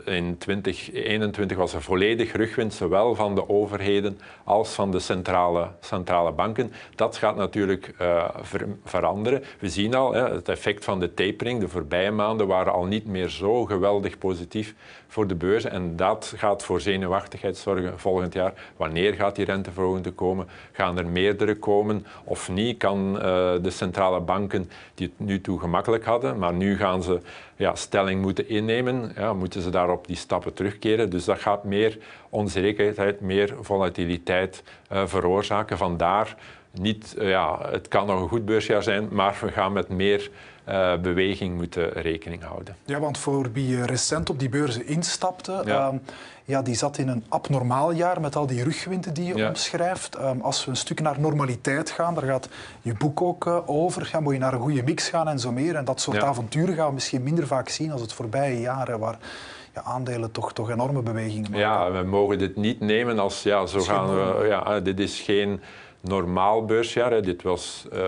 in 0.04 0.38
2021 0.38 1.56
was 1.56 1.74
er 1.74 1.82
volledig 1.82 2.32
rugwind, 2.32 2.74
zowel 2.74 3.14
van 3.14 3.34
de 3.34 3.48
overheden 3.48 4.18
als 4.44 4.72
van 4.72 4.90
de 4.90 4.98
centrale, 4.98 5.68
centrale 5.80 6.32
banken. 6.32 6.72
Dat 6.94 7.16
gaat 7.16 7.36
natuurlijk 7.36 7.94
ver, 8.40 8.66
veranderen. 8.84 9.42
We 9.58 9.68
zien 9.68 9.94
al 9.94 10.12
hè, 10.12 10.34
het 10.34 10.48
effect 10.48 10.84
van 10.84 11.00
de 11.00 11.14
tapering. 11.14 11.60
De 11.60 11.68
voorbije 11.68 12.10
maanden 12.10 12.46
waren 12.46 12.72
al 12.72 12.84
niet 12.84 13.06
meer 13.06 13.28
zo 13.28 13.64
geweldig 13.64 14.18
positief 14.18 14.74
voor 15.08 15.26
de 15.26 15.34
beurzen. 15.34 15.70
En 15.70 15.96
dat 15.96 16.32
gaat 16.36 16.64
voor 16.64 16.80
zenuwachtigheid 16.80 17.56
zorgen 17.56 17.98
volgend 17.98 18.32
jaar. 18.32 18.52
Wanneer 18.76 19.14
gaat 19.14 19.36
die 19.36 19.44
renteverhoging 19.44 20.14
komen? 20.14 20.48
Gaan 20.72 20.98
er 20.98 21.06
meerdere 21.06 21.54
komen 21.54 22.06
of 22.24 22.48
niet? 22.48 22.78
Kan 22.78 23.14
uh, 23.14 23.22
de 23.62 23.70
centrale 23.70 24.20
banken, 24.20 24.70
die 24.94 25.06
het 25.06 25.26
nu 25.26 25.40
toe 25.40 25.60
gemakkelijk 25.60 26.04
hadden, 26.04 26.38
maar 26.38 26.52
nu 26.52 26.76
gaan 26.76 27.02
ze 27.02 27.20
ja, 27.60 27.74
stelling 27.74 28.22
moeten 28.22 28.48
innemen, 28.48 29.12
ja, 29.16 29.32
moeten 29.32 29.62
ze 29.62 29.70
daarop 29.70 30.06
die 30.06 30.16
stappen 30.16 30.54
terugkeren. 30.54 31.10
Dus 31.10 31.24
dat 31.24 31.38
gaat 31.38 31.64
meer 31.64 31.98
onzekerheid, 32.28 33.20
meer 33.20 33.54
volatiliteit 33.60 34.62
uh, 34.92 35.06
veroorzaken. 35.06 35.78
Vandaar 35.78 36.36
niet, 36.72 37.14
uh, 37.18 37.28
ja, 37.28 37.58
het 37.70 37.88
kan 37.88 38.06
nog 38.06 38.20
een 38.20 38.28
goed 38.28 38.44
beursjaar 38.44 38.82
zijn, 38.82 39.08
maar 39.10 39.38
we 39.40 39.50
gaan 39.50 39.72
met 39.72 39.88
meer 39.88 40.30
uh, 40.70 40.96
beweging 40.96 41.56
moeten 41.56 41.92
rekening 41.92 42.42
houden. 42.42 42.76
Ja, 42.84 43.00
want 43.00 43.18
voor 43.18 43.52
wie 43.52 43.84
recent 43.84 44.30
op 44.30 44.38
die 44.38 44.48
beurzen 44.48 44.86
instapte, 44.86 45.62
ja. 45.64 45.88
Um, 45.88 46.00
ja, 46.44 46.62
die 46.62 46.74
zat 46.74 46.98
in 46.98 47.08
een 47.08 47.24
abnormaal 47.28 47.92
jaar 47.92 48.20
met 48.20 48.36
al 48.36 48.46
die 48.46 48.64
rugwinden 48.64 49.14
die 49.14 49.24
je 49.24 49.36
ja. 49.36 49.48
omschrijft. 49.48 50.18
Um, 50.18 50.40
als 50.40 50.64
we 50.64 50.70
een 50.70 50.76
stuk 50.76 51.00
naar 51.00 51.20
normaliteit 51.20 51.90
gaan, 51.90 52.14
daar 52.14 52.24
gaat 52.24 52.48
je 52.82 52.94
boek 52.94 53.20
ook 53.22 53.46
uh, 53.46 53.58
over, 53.66 54.10
moet 54.20 54.32
je 54.32 54.38
naar 54.38 54.52
een 54.52 54.60
goede 54.60 54.82
mix 54.82 55.08
gaan 55.08 55.28
en 55.28 55.38
zo 55.38 55.52
meer. 55.52 55.74
En 55.74 55.84
dat 55.84 56.00
soort 56.00 56.16
ja. 56.16 56.26
avonturen 56.26 56.74
gaan 56.74 56.86
we 56.86 56.94
misschien 56.94 57.22
minder 57.22 57.46
vaak 57.46 57.68
zien 57.68 57.92
als 57.92 58.00
het 58.00 58.12
voorbije 58.12 58.60
jaren, 58.60 58.98
waar 58.98 59.18
ja, 59.74 59.82
aandelen 59.82 60.30
toch, 60.32 60.52
toch 60.52 60.70
enorme 60.70 61.02
bewegingen 61.02 61.50
maken. 61.50 61.58
Ja, 61.58 61.92
we 61.92 62.02
mogen 62.02 62.38
dit 62.38 62.56
niet 62.56 62.80
nemen 62.80 63.18
als, 63.18 63.42
ja, 63.42 63.66
zo 63.66 63.80
gaan 63.80 64.08
we, 64.08 64.46
ja, 64.48 64.80
dit 64.80 65.00
is 65.00 65.20
geen 65.20 65.60
normaal 66.00 66.64
beursjaar. 66.64 67.10
Hè. 67.10 67.20
Dit 67.20 67.42
was 67.42 67.86
uh, 67.92 68.00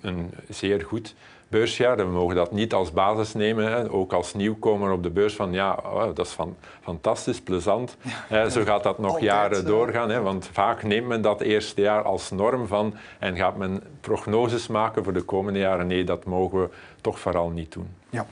een 0.00 0.30
zeer 0.48 0.82
goed 0.82 1.14
beursjaar. 1.50 1.96
we 1.96 2.02
mogen 2.04 2.34
dat 2.34 2.52
niet 2.52 2.72
als 2.72 2.92
basis 2.92 3.34
nemen, 3.34 3.66
hè. 3.66 3.90
ook 3.92 4.12
als 4.12 4.34
nieuwkomer 4.34 4.92
op 4.92 5.02
de 5.02 5.10
beurs, 5.10 5.34
van 5.34 5.52
ja, 5.52 5.78
oh, 5.84 6.04
dat 6.14 6.26
is 6.26 6.32
van, 6.32 6.56
fantastisch, 6.80 7.40
plezant. 7.40 7.96
Ja, 8.28 8.48
zo 8.48 8.64
gaat 8.64 8.82
dat 8.82 8.98
nog 8.98 9.10
Altijd, 9.10 9.30
jaren 9.30 9.64
doorgaan, 9.64 10.10
hè. 10.10 10.20
want 10.20 10.48
vaak 10.52 10.82
neemt 10.82 11.06
men 11.06 11.22
dat 11.22 11.40
eerste 11.40 11.80
jaar 11.80 12.02
als 12.02 12.30
norm 12.30 12.66
van 12.66 12.94
en 13.18 13.36
gaat 13.36 13.56
men 13.56 13.82
prognoses 14.00 14.66
maken 14.66 15.04
voor 15.04 15.12
de 15.12 15.22
komende 15.22 15.58
jaren. 15.58 15.86
Nee, 15.86 16.04
dat 16.04 16.24
mogen 16.24 16.60
we 16.60 16.68
toch 17.00 17.18
vooral 17.18 17.50
niet 17.50 17.72
doen. 17.72 17.88
Ja. 18.10 18.26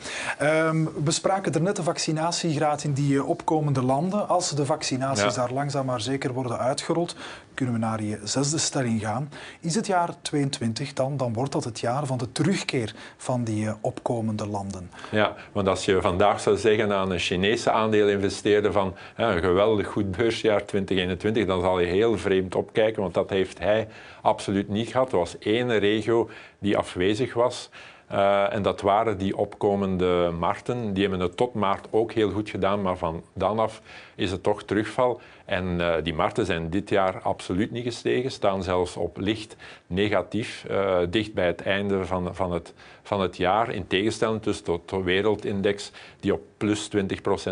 Um, 0.66 0.90
we 1.04 1.10
spraken 1.10 1.54
er 1.54 1.60
net 1.60 1.76
de 1.76 1.82
vaccinatiegraad 1.82 2.84
in 2.84 2.92
die 2.92 3.24
opkomende 3.24 3.82
landen. 3.82 4.28
Als 4.28 4.50
de 4.50 4.64
vaccinaties 4.64 5.34
ja. 5.34 5.40
daar 5.40 5.52
langzaam 5.52 5.86
maar 5.86 6.00
zeker 6.00 6.32
worden 6.32 6.58
uitgerold, 6.58 7.16
kunnen 7.54 7.74
we 7.74 7.80
naar 7.80 8.02
je 8.02 8.20
zesde 8.24 8.58
stelling 8.58 9.00
gaan. 9.00 9.30
Is 9.60 9.74
het 9.74 9.86
jaar 9.86 10.14
22 10.22 10.92
dan, 10.92 11.16
dan 11.16 11.32
wordt 11.32 11.52
dat 11.52 11.64
het 11.64 11.80
jaar 11.80 12.06
van 12.06 12.18
de 12.18 12.32
terugkeer 12.32 12.94
van 13.16 13.44
die 13.44 13.68
opkomende 13.80 14.46
landen. 14.46 14.90
Ja, 15.10 15.34
want 15.52 15.68
als 15.68 15.84
je 15.84 16.00
vandaag 16.00 16.40
zou 16.40 16.56
zeggen 16.56 16.92
aan 16.92 17.10
een 17.10 17.18
Chinese 17.18 17.70
aandeelinvesteerder 17.70 18.72
van 18.72 18.94
ja, 19.16 19.32
een 19.32 19.42
geweldig 19.42 19.86
goed 19.86 20.10
beursjaar 20.10 20.64
2021, 20.64 21.46
dan 21.46 21.60
zal 21.60 21.80
je 21.80 21.86
heel 21.86 22.18
vreemd 22.18 22.54
opkijken, 22.54 23.02
want 23.02 23.14
dat 23.14 23.30
heeft 23.30 23.58
hij 23.58 23.88
absoluut 24.22 24.68
niet 24.68 24.88
gehad. 24.88 25.12
Er 25.12 25.18
was 25.18 25.38
één 25.38 25.78
regio 25.78 26.30
die 26.58 26.76
afwezig 26.76 27.34
was. 27.34 27.70
Uh, 28.12 28.54
en 28.54 28.62
dat 28.62 28.80
waren 28.80 29.18
die 29.18 29.36
opkomende 29.36 30.30
markten. 30.38 30.92
Die 30.92 31.02
hebben 31.02 31.20
het 31.20 31.36
tot 31.36 31.54
maart 31.54 31.86
ook 31.90 32.12
heel 32.12 32.30
goed 32.30 32.50
gedaan, 32.50 32.82
maar 32.82 32.96
van 32.96 33.22
dan 33.32 33.58
af 33.58 33.82
is 34.14 34.30
het 34.30 34.42
toch 34.42 34.62
terugval. 34.62 35.20
En 35.44 35.64
uh, 35.64 35.94
die 36.02 36.14
markten 36.14 36.46
zijn 36.46 36.70
dit 36.70 36.88
jaar 36.88 37.20
absoluut 37.22 37.70
niet 37.70 37.84
gestegen, 37.84 38.30
staan 38.30 38.62
zelfs 38.62 38.96
op 38.96 39.16
licht 39.16 39.56
negatief, 39.86 40.66
uh, 40.70 40.98
dicht 41.10 41.34
bij 41.34 41.46
het 41.46 41.62
einde 41.62 42.04
van, 42.04 42.34
van, 42.34 42.52
het, 42.52 42.74
van 43.02 43.20
het 43.20 43.36
jaar, 43.36 43.70
in 43.70 43.86
tegenstelling 43.86 44.42
dus 44.42 44.60
tot 44.60 44.88
de 44.88 45.02
wereldindex 45.02 45.92
die 46.20 46.32
op 46.32 46.42
plus 46.58 46.90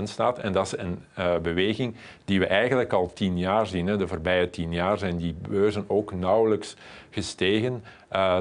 20% 0.01 0.03
staat. 0.03 0.39
En 0.39 0.53
dat 0.53 0.67
is 0.67 0.79
een 0.79 1.03
uh, 1.19 1.39
beweging 1.39 1.97
die 2.25 2.39
we 2.39 2.47
eigenlijk 2.47 2.93
al 2.93 3.13
tien 3.13 3.39
jaar 3.39 3.67
zien. 3.67 3.87
Hè. 3.87 3.97
De 3.97 4.09
voorbije 4.09 4.51
tien 4.51 4.73
jaar 4.73 4.99
zijn 4.99 5.17
die 5.17 5.37
beurzen 5.49 5.85
ook 5.87 6.13
nauwelijks 6.13 6.77
gestegen, 7.11 7.85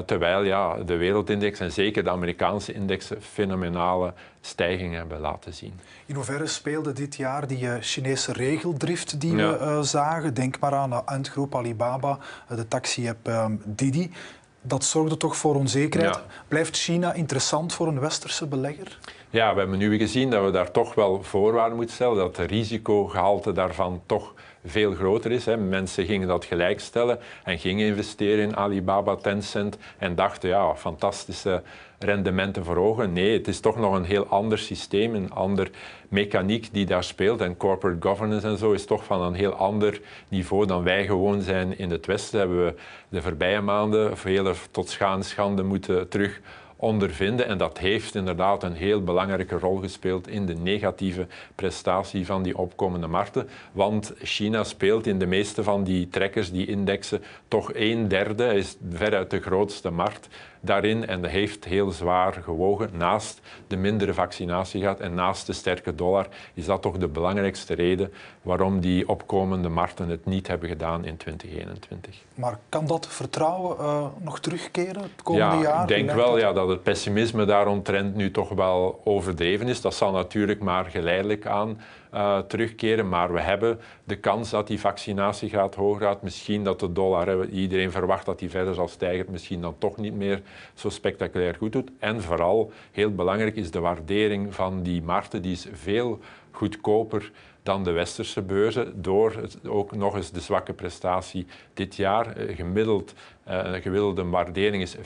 terwijl 0.06 0.42
ja, 0.42 0.76
de 0.76 0.96
wereldindex 0.96 1.60
en 1.60 1.72
zeker 1.72 2.04
de 2.04 2.10
Amerikaanse 2.10 2.72
indexen 2.72 3.22
fenomenale 3.22 4.12
stijgingen 4.40 4.98
hebben 4.98 5.20
laten 5.20 5.54
zien. 5.54 5.72
In 6.06 6.14
hoeverre 6.14 6.46
speelde 6.46 6.92
dit 6.92 7.16
jaar 7.16 7.46
die 7.46 7.68
Chinese 7.80 8.32
regeldrift 8.32 9.20
die 9.20 9.36
ja. 9.36 9.58
we 9.58 9.82
zagen? 9.82 10.34
Denk 10.34 10.58
maar 10.58 10.74
aan 10.74 10.90
de 10.90 11.04
Ant-groep 11.04 11.54
Alibaba, 11.54 12.18
de 12.48 12.68
taxi-app 12.68 13.26
um, 13.28 13.62
Didi. 13.64 14.10
Dat 14.66 14.84
zorgde 14.84 15.16
toch 15.16 15.36
voor 15.36 15.54
onzekerheid. 15.54 16.14
Ja. 16.14 16.22
Blijft 16.48 16.76
China 16.76 17.12
interessant 17.12 17.72
voor 17.72 17.86
een 17.86 18.00
westerse 18.00 18.46
belegger? 18.46 18.98
Ja, 19.30 19.52
we 19.52 19.58
hebben 19.58 19.78
nu 19.78 19.98
gezien 19.98 20.30
dat 20.30 20.44
we 20.44 20.50
daar 20.50 20.70
toch 20.70 20.94
wel 20.94 21.22
voorwaarden 21.22 21.76
moeten 21.76 21.94
stellen. 21.94 22.16
Dat 22.16 22.36
het 22.36 22.50
risicogehalte 22.50 23.52
daarvan 23.52 24.02
toch 24.06 24.34
veel 24.64 24.92
groter 24.92 25.32
is. 25.32 25.44
Hè. 25.44 25.56
Mensen 25.56 26.06
gingen 26.06 26.28
dat 26.28 26.44
gelijkstellen 26.44 27.18
en 27.44 27.58
gingen 27.58 27.86
investeren 27.86 28.44
in 28.44 28.56
Alibaba, 28.56 29.16
Tencent 29.16 29.78
en 29.98 30.14
dachten, 30.14 30.48
ja, 30.48 30.74
fantastische 30.74 31.62
rendementen 31.98 32.64
verhogen. 32.64 33.12
Nee, 33.12 33.32
het 33.32 33.48
is 33.48 33.60
toch 33.60 33.76
nog 33.76 33.94
een 33.94 34.04
heel 34.04 34.26
ander 34.26 34.58
systeem, 34.58 35.14
een 35.14 35.32
ander 35.32 35.70
mechaniek 36.08 36.68
die 36.72 36.86
daar 36.86 37.04
speelt. 37.04 37.40
En 37.40 37.56
corporate 37.56 38.08
governance 38.08 38.46
en 38.46 38.58
zo 38.58 38.72
is 38.72 38.86
toch 38.86 39.04
van 39.04 39.22
een 39.22 39.34
heel 39.34 39.52
ander 39.52 40.00
niveau 40.28 40.66
dan 40.66 40.82
wij 40.82 41.06
gewoon 41.06 41.42
zijn 41.42 41.78
in 41.78 41.90
het 41.90 42.06
Westen. 42.06 42.38
Hebben 42.38 42.64
we 42.64 42.74
de 43.08 43.22
voorbije 43.22 43.60
maanden 43.60 44.16
vele 44.16 44.54
tot 44.70 44.88
schade 44.88 45.62
moeten 45.62 46.08
terug 46.08 46.40
ondervinden. 46.76 47.46
En 47.46 47.58
dat 47.58 47.78
heeft 47.78 48.14
inderdaad 48.14 48.62
een 48.62 48.74
heel 48.74 49.02
belangrijke 49.02 49.58
rol 49.58 49.76
gespeeld 49.76 50.28
in 50.28 50.46
de 50.46 50.54
negatieve 50.54 51.26
prestatie 51.54 52.26
van 52.26 52.42
die 52.42 52.58
opkomende 52.58 53.06
markten. 53.06 53.48
Want 53.72 54.12
China 54.22 54.64
speelt 54.64 55.06
in 55.06 55.18
de 55.18 55.26
meeste 55.26 55.62
van 55.62 55.84
die 55.84 56.08
trekkers, 56.08 56.52
die 56.52 56.66
indexen, 56.66 57.22
toch 57.48 57.70
een 57.74 58.08
derde, 58.08 58.44
is 58.44 58.76
veruit 58.90 59.30
de 59.30 59.40
grootste 59.40 59.90
markt 59.90 60.28
daarin 60.66 61.06
en 61.06 61.22
dat 61.22 61.30
heeft 61.30 61.64
heel 61.64 61.90
zwaar 61.90 62.32
gewogen. 62.32 62.90
Naast 62.92 63.40
de 63.66 63.76
mindere 63.76 64.14
vaccinatiegraad 64.14 65.00
en 65.00 65.14
naast 65.14 65.46
de 65.46 65.52
sterke 65.52 65.94
dollar 65.94 66.26
is 66.54 66.64
dat 66.64 66.82
toch 66.82 66.98
de 66.98 67.08
belangrijkste 67.08 67.74
reden 67.74 68.12
waarom 68.42 68.80
die 68.80 69.08
opkomende 69.08 69.68
markten 69.68 70.08
het 70.08 70.24
niet 70.24 70.46
hebben 70.46 70.68
gedaan 70.68 71.04
in 71.04 71.16
2021. 71.16 72.22
Maar 72.34 72.58
kan 72.68 72.86
dat 72.86 73.06
vertrouwen 73.06 73.76
uh, 73.80 74.06
nog 74.20 74.40
terugkeren 74.40 75.02
het 75.02 75.22
komende 75.22 75.56
ja, 75.56 75.62
jaar? 75.62 75.82
Ik 75.82 75.88
denk 75.88 76.10
wel 76.10 76.38
ja, 76.38 76.52
dat 76.52 76.65
het 76.68 76.82
pessimisme 76.82 77.44
daaromtrent 77.44 78.14
nu 78.14 78.30
toch 78.30 78.48
wel 78.48 79.00
overdreven 79.04 79.68
is. 79.68 79.80
Dat 79.80 79.94
zal 79.94 80.12
natuurlijk 80.12 80.60
maar 80.60 80.84
geleidelijk 80.84 81.46
aan 81.46 81.80
uh, 82.14 82.38
terugkeren. 82.38 83.08
Maar 83.08 83.32
we 83.32 83.40
hebben 83.40 83.80
de 84.04 84.16
kans 84.16 84.50
dat 84.50 84.66
die 84.66 84.80
vaccinatiegraad 84.80 85.74
hoger 85.74 86.06
gaat. 86.06 86.22
Misschien 86.22 86.64
dat 86.64 86.80
de 86.80 86.92
dollar, 86.92 87.48
iedereen 87.48 87.90
verwacht 87.90 88.26
dat 88.26 88.38
die 88.38 88.50
verder 88.50 88.74
zal 88.74 88.88
stijgen, 88.88 89.26
misschien 89.30 89.60
dan 89.60 89.74
toch 89.78 89.96
niet 89.96 90.14
meer 90.14 90.42
zo 90.74 90.88
spectaculair 90.88 91.54
goed 91.54 91.72
doet. 91.72 91.90
En 91.98 92.22
vooral, 92.22 92.72
heel 92.92 93.14
belangrijk, 93.14 93.56
is 93.56 93.70
de 93.70 93.80
waardering 93.80 94.54
van 94.54 94.82
die 94.82 95.02
markten. 95.02 95.42
Die 95.42 95.52
is 95.52 95.66
veel 95.72 96.18
goedkoper 96.50 97.30
dan 97.66 97.84
de 97.84 97.90
westerse 97.90 98.42
beurzen, 98.42 99.02
door 99.02 99.48
ook 99.66 99.96
nog 99.96 100.16
eens 100.16 100.30
de 100.30 100.40
zwakke 100.40 100.72
prestatie 100.72 101.46
dit 101.74 101.96
jaar. 101.96 102.36
Eh, 102.36 102.56
gemiddeld, 102.56 103.12
eh, 103.12 103.16
een 103.46 103.82
gemiddelde 103.82 104.24
waardering 104.24 104.82
is 104.82 104.96
35% 104.96 105.00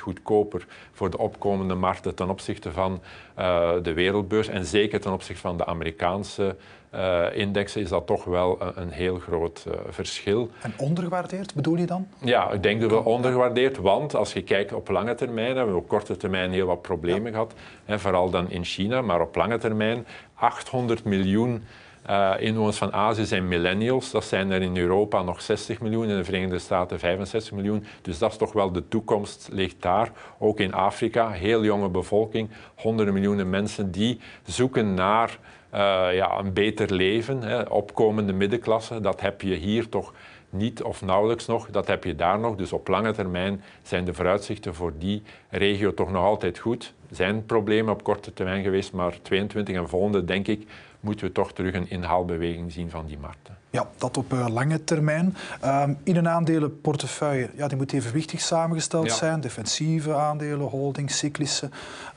goedkoper 0.00 0.66
voor 0.92 1.10
de 1.10 1.18
opkomende 1.18 1.74
markten 1.74 2.14
ten 2.14 2.30
opzichte 2.30 2.72
van 2.72 3.00
uh, 3.38 3.70
de 3.82 3.92
wereldbeurs 3.92 4.48
en 4.48 4.64
zeker 4.64 5.00
ten 5.00 5.12
opzichte 5.12 5.40
van 5.40 5.56
de 5.56 5.66
Amerikaanse 5.66 6.56
uh, 6.94 7.26
indexen 7.32 7.80
is 7.80 7.88
dat 7.88 8.06
toch 8.06 8.24
wel 8.24 8.56
een, 8.60 8.72
een 8.80 8.90
heel 8.90 9.18
groot 9.18 9.64
uh, 9.68 9.74
verschil. 9.88 10.50
En 10.60 10.72
ondergewaardeerd 10.76 11.54
bedoel 11.54 11.76
je 11.76 11.86
dan? 11.86 12.06
Ja, 12.18 12.50
ik 12.50 12.62
denk 12.62 12.80
dat 12.80 12.90
we 12.90 13.04
ondergewaardeerd, 13.04 13.76
want 13.76 14.14
als 14.14 14.32
je 14.32 14.42
kijkt 14.42 14.72
op 14.72 14.88
lange 14.88 15.14
termijn, 15.14 15.56
hebben 15.56 15.74
we 15.74 15.80
op 15.80 15.88
korte 15.88 16.16
termijn 16.16 16.52
heel 16.52 16.66
wat 16.66 16.82
problemen 16.82 17.24
ja. 17.24 17.30
gehad, 17.30 17.54
hè, 17.84 17.98
vooral 17.98 18.30
dan 18.30 18.50
in 18.50 18.64
China, 18.64 19.02
maar 19.02 19.20
op 19.20 19.36
lange 19.36 19.58
termijn 19.58 20.06
800 20.34 21.04
miljoen 21.04 21.64
uh, 22.10 22.34
inwoners 22.38 22.76
van 22.76 22.92
Azië 22.92 23.24
zijn 23.24 23.48
millennials. 23.48 24.10
Dat 24.10 24.24
zijn 24.24 24.50
er 24.50 24.62
in 24.62 24.76
Europa 24.76 25.22
nog 25.22 25.40
60 25.40 25.80
miljoen, 25.80 26.08
in 26.08 26.16
de 26.16 26.24
Verenigde 26.24 26.58
Staten 26.58 26.98
65 26.98 27.52
miljoen. 27.52 27.84
Dus 28.02 28.18
dat 28.18 28.30
is 28.30 28.36
toch 28.36 28.52
wel 28.52 28.72
de 28.72 28.88
toekomst, 28.88 29.48
ligt 29.52 29.82
daar. 29.82 30.12
Ook 30.38 30.60
in 30.60 30.72
Afrika, 30.72 31.30
heel 31.30 31.64
jonge 31.64 31.88
bevolking, 31.88 32.50
honderden 32.74 33.14
miljoenen 33.14 33.50
mensen 33.50 33.90
die 33.90 34.20
zoeken 34.44 34.94
naar 34.94 35.38
uh, 35.74 35.78
ja, 36.14 36.38
een 36.38 36.52
beter 36.52 36.94
leven. 36.94 37.42
Hè. 37.42 37.62
Opkomende 37.62 38.32
middenklasse, 38.32 39.00
dat 39.00 39.20
heb 39.20 39.40
je 39.40 39.54
hier 39.54 39.88
toch 39.88 40.12
niet 40.50 40.82
of 40.82 41.02
nauwelijks 41.02 41.46
nog. 41.46 41.70
Dat 41.70 41.86
heb 41.86 42.04
je 42.04 42.14
daar 42.14 42.38
nog. 42.38 42.56
Dus 42.56 42.72
op 42.72 42.88
lange 42.88 43.12
termijn 43.12 43.62
zijn 43.82 44.04
de 44.04 44.14
vooruitzichten 44.14 44.74
voor 44.74 44.92
die 44.98 45.22
regio 45.48 45.94
toch 45.94 46.10
nog 46.10 46.24
altijd 46.24 46.58
goed. 46.58 46.94
Er 47.08 47.16
zijn 47.16 47.46
problemen 47.46 47.92
op 47.92 48.02
korte 48.02 48.32
termijn 48.32 48.62
geweest, 48.62 48.92
maar 48.92 49.22
22 49.22 49.74
en 49.74 49.88
volgende, 49.88 50.24
denk 50.24 50.48
ik, 50.48 50.66
moeten 51.00 51.26
we 51.26 51.32
toch 51.32 51.52
terug 51.52 51.74
een 51.74 51.90
inhaalbeweging 51.90 52.72
zien 52.72 52.90
van 52.90 53.06
die 53.06 53.18
markten. 53.18 53.56
Ja, 53.70 53.88
dat 53.96 54.16
op 54.16 54.32
uh, 54.32 54.46
lange 54.48 54.84
termijn. 54.84 55.36
Um, 55.64 55.98
in 56.02 56.16
een 56.16 56.28
aandelenportefeuille, 56.28 57.50
ja, 57.56 57.68
die 57.68 57.76
moet 57.76 57.92
evenwichtig 57.92 58.40
samengesteld 58.40 59.06
ja. 59.06 59.14
zijn. 59.14 59.40
Defensieve 59.40 60.14
aandelen, 60.14 60.66
holdings, 60.66 61.18
cyclische. 61.18 61.68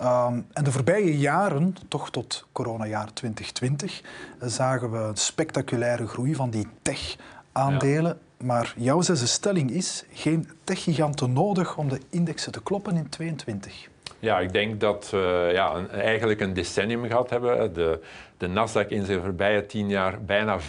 Um, 0.01 0.45
en 0.53 0.63
de 0.63 0.71
voorbije 0.71 1.17
jaren, 1.17 1.75
toch 1.87 2.11
tot 2.11 2.47
coronajaar 2.51 3.13
2020, 3.13 4.01
zagen 4.39 4.91
we 4.91 4.97
een 4.97 5.17
spectaculaire 5.17 6.07
groei 6.07 6.35
van 6.35 6.49
die 6.49 6.67
tech-aandelen. 6.81 8.17
Ja. 8.37 8.45
Maar 8.45 8.73
jouw 8.77 9.01
zesde 9.01 9.25
stelling 9.25 9.71
is 9.71 10.05
geen 10.11 10.49
techgiganten 10.63 11.33
nodig 11.33 11.77
om 11.77 11.89
de 11.89 11.99
indexen 12.09 12.51
te 12.51 12.63
kloppen 12.63 12.95
in 12.95 13.09
2022. 13.09 13.91
Ja, 14.23 14.39
ik 14.39 14.53
denk 14.53 14.79
dat 14.79 15.09
we 15.11 15.49
ja, 15.53 15.87
eigenlijk 15.87 16.39
een 16.41 16.53
decennium 16.53 17.05
gehad 17.07 17.29
hebben. 17.29 17.73
De, 17.73 17.99
de 18.37 18.47
Nasdaq 18.47 18.87
in 18.87 19.03
de 19.03 19.21
voorbije 19.21 19.65
tien 19.65 19.89
jaar 19.89 20.21
bijna 20.21 20.59
500% 20.59 20.63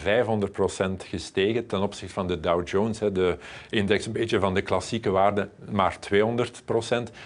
gestegen 0.99 1.67
ten 1.67 1.81
opzichte 1.81 2.15
van 2.15 2.27
de 2.27 2.41
Dow 2.41 2.69
Jones. 2.69 2.99
De 2.99 3.37
index 3.71 4.07
een 4.07 4.13
beetje 4.13 4.41
van 4.41 4.55
de 4.55 4.63
klassieke 4.63 5.11
waarde, 5.11 5.49
maar 5.71 5.97
200%. 6.11 6.15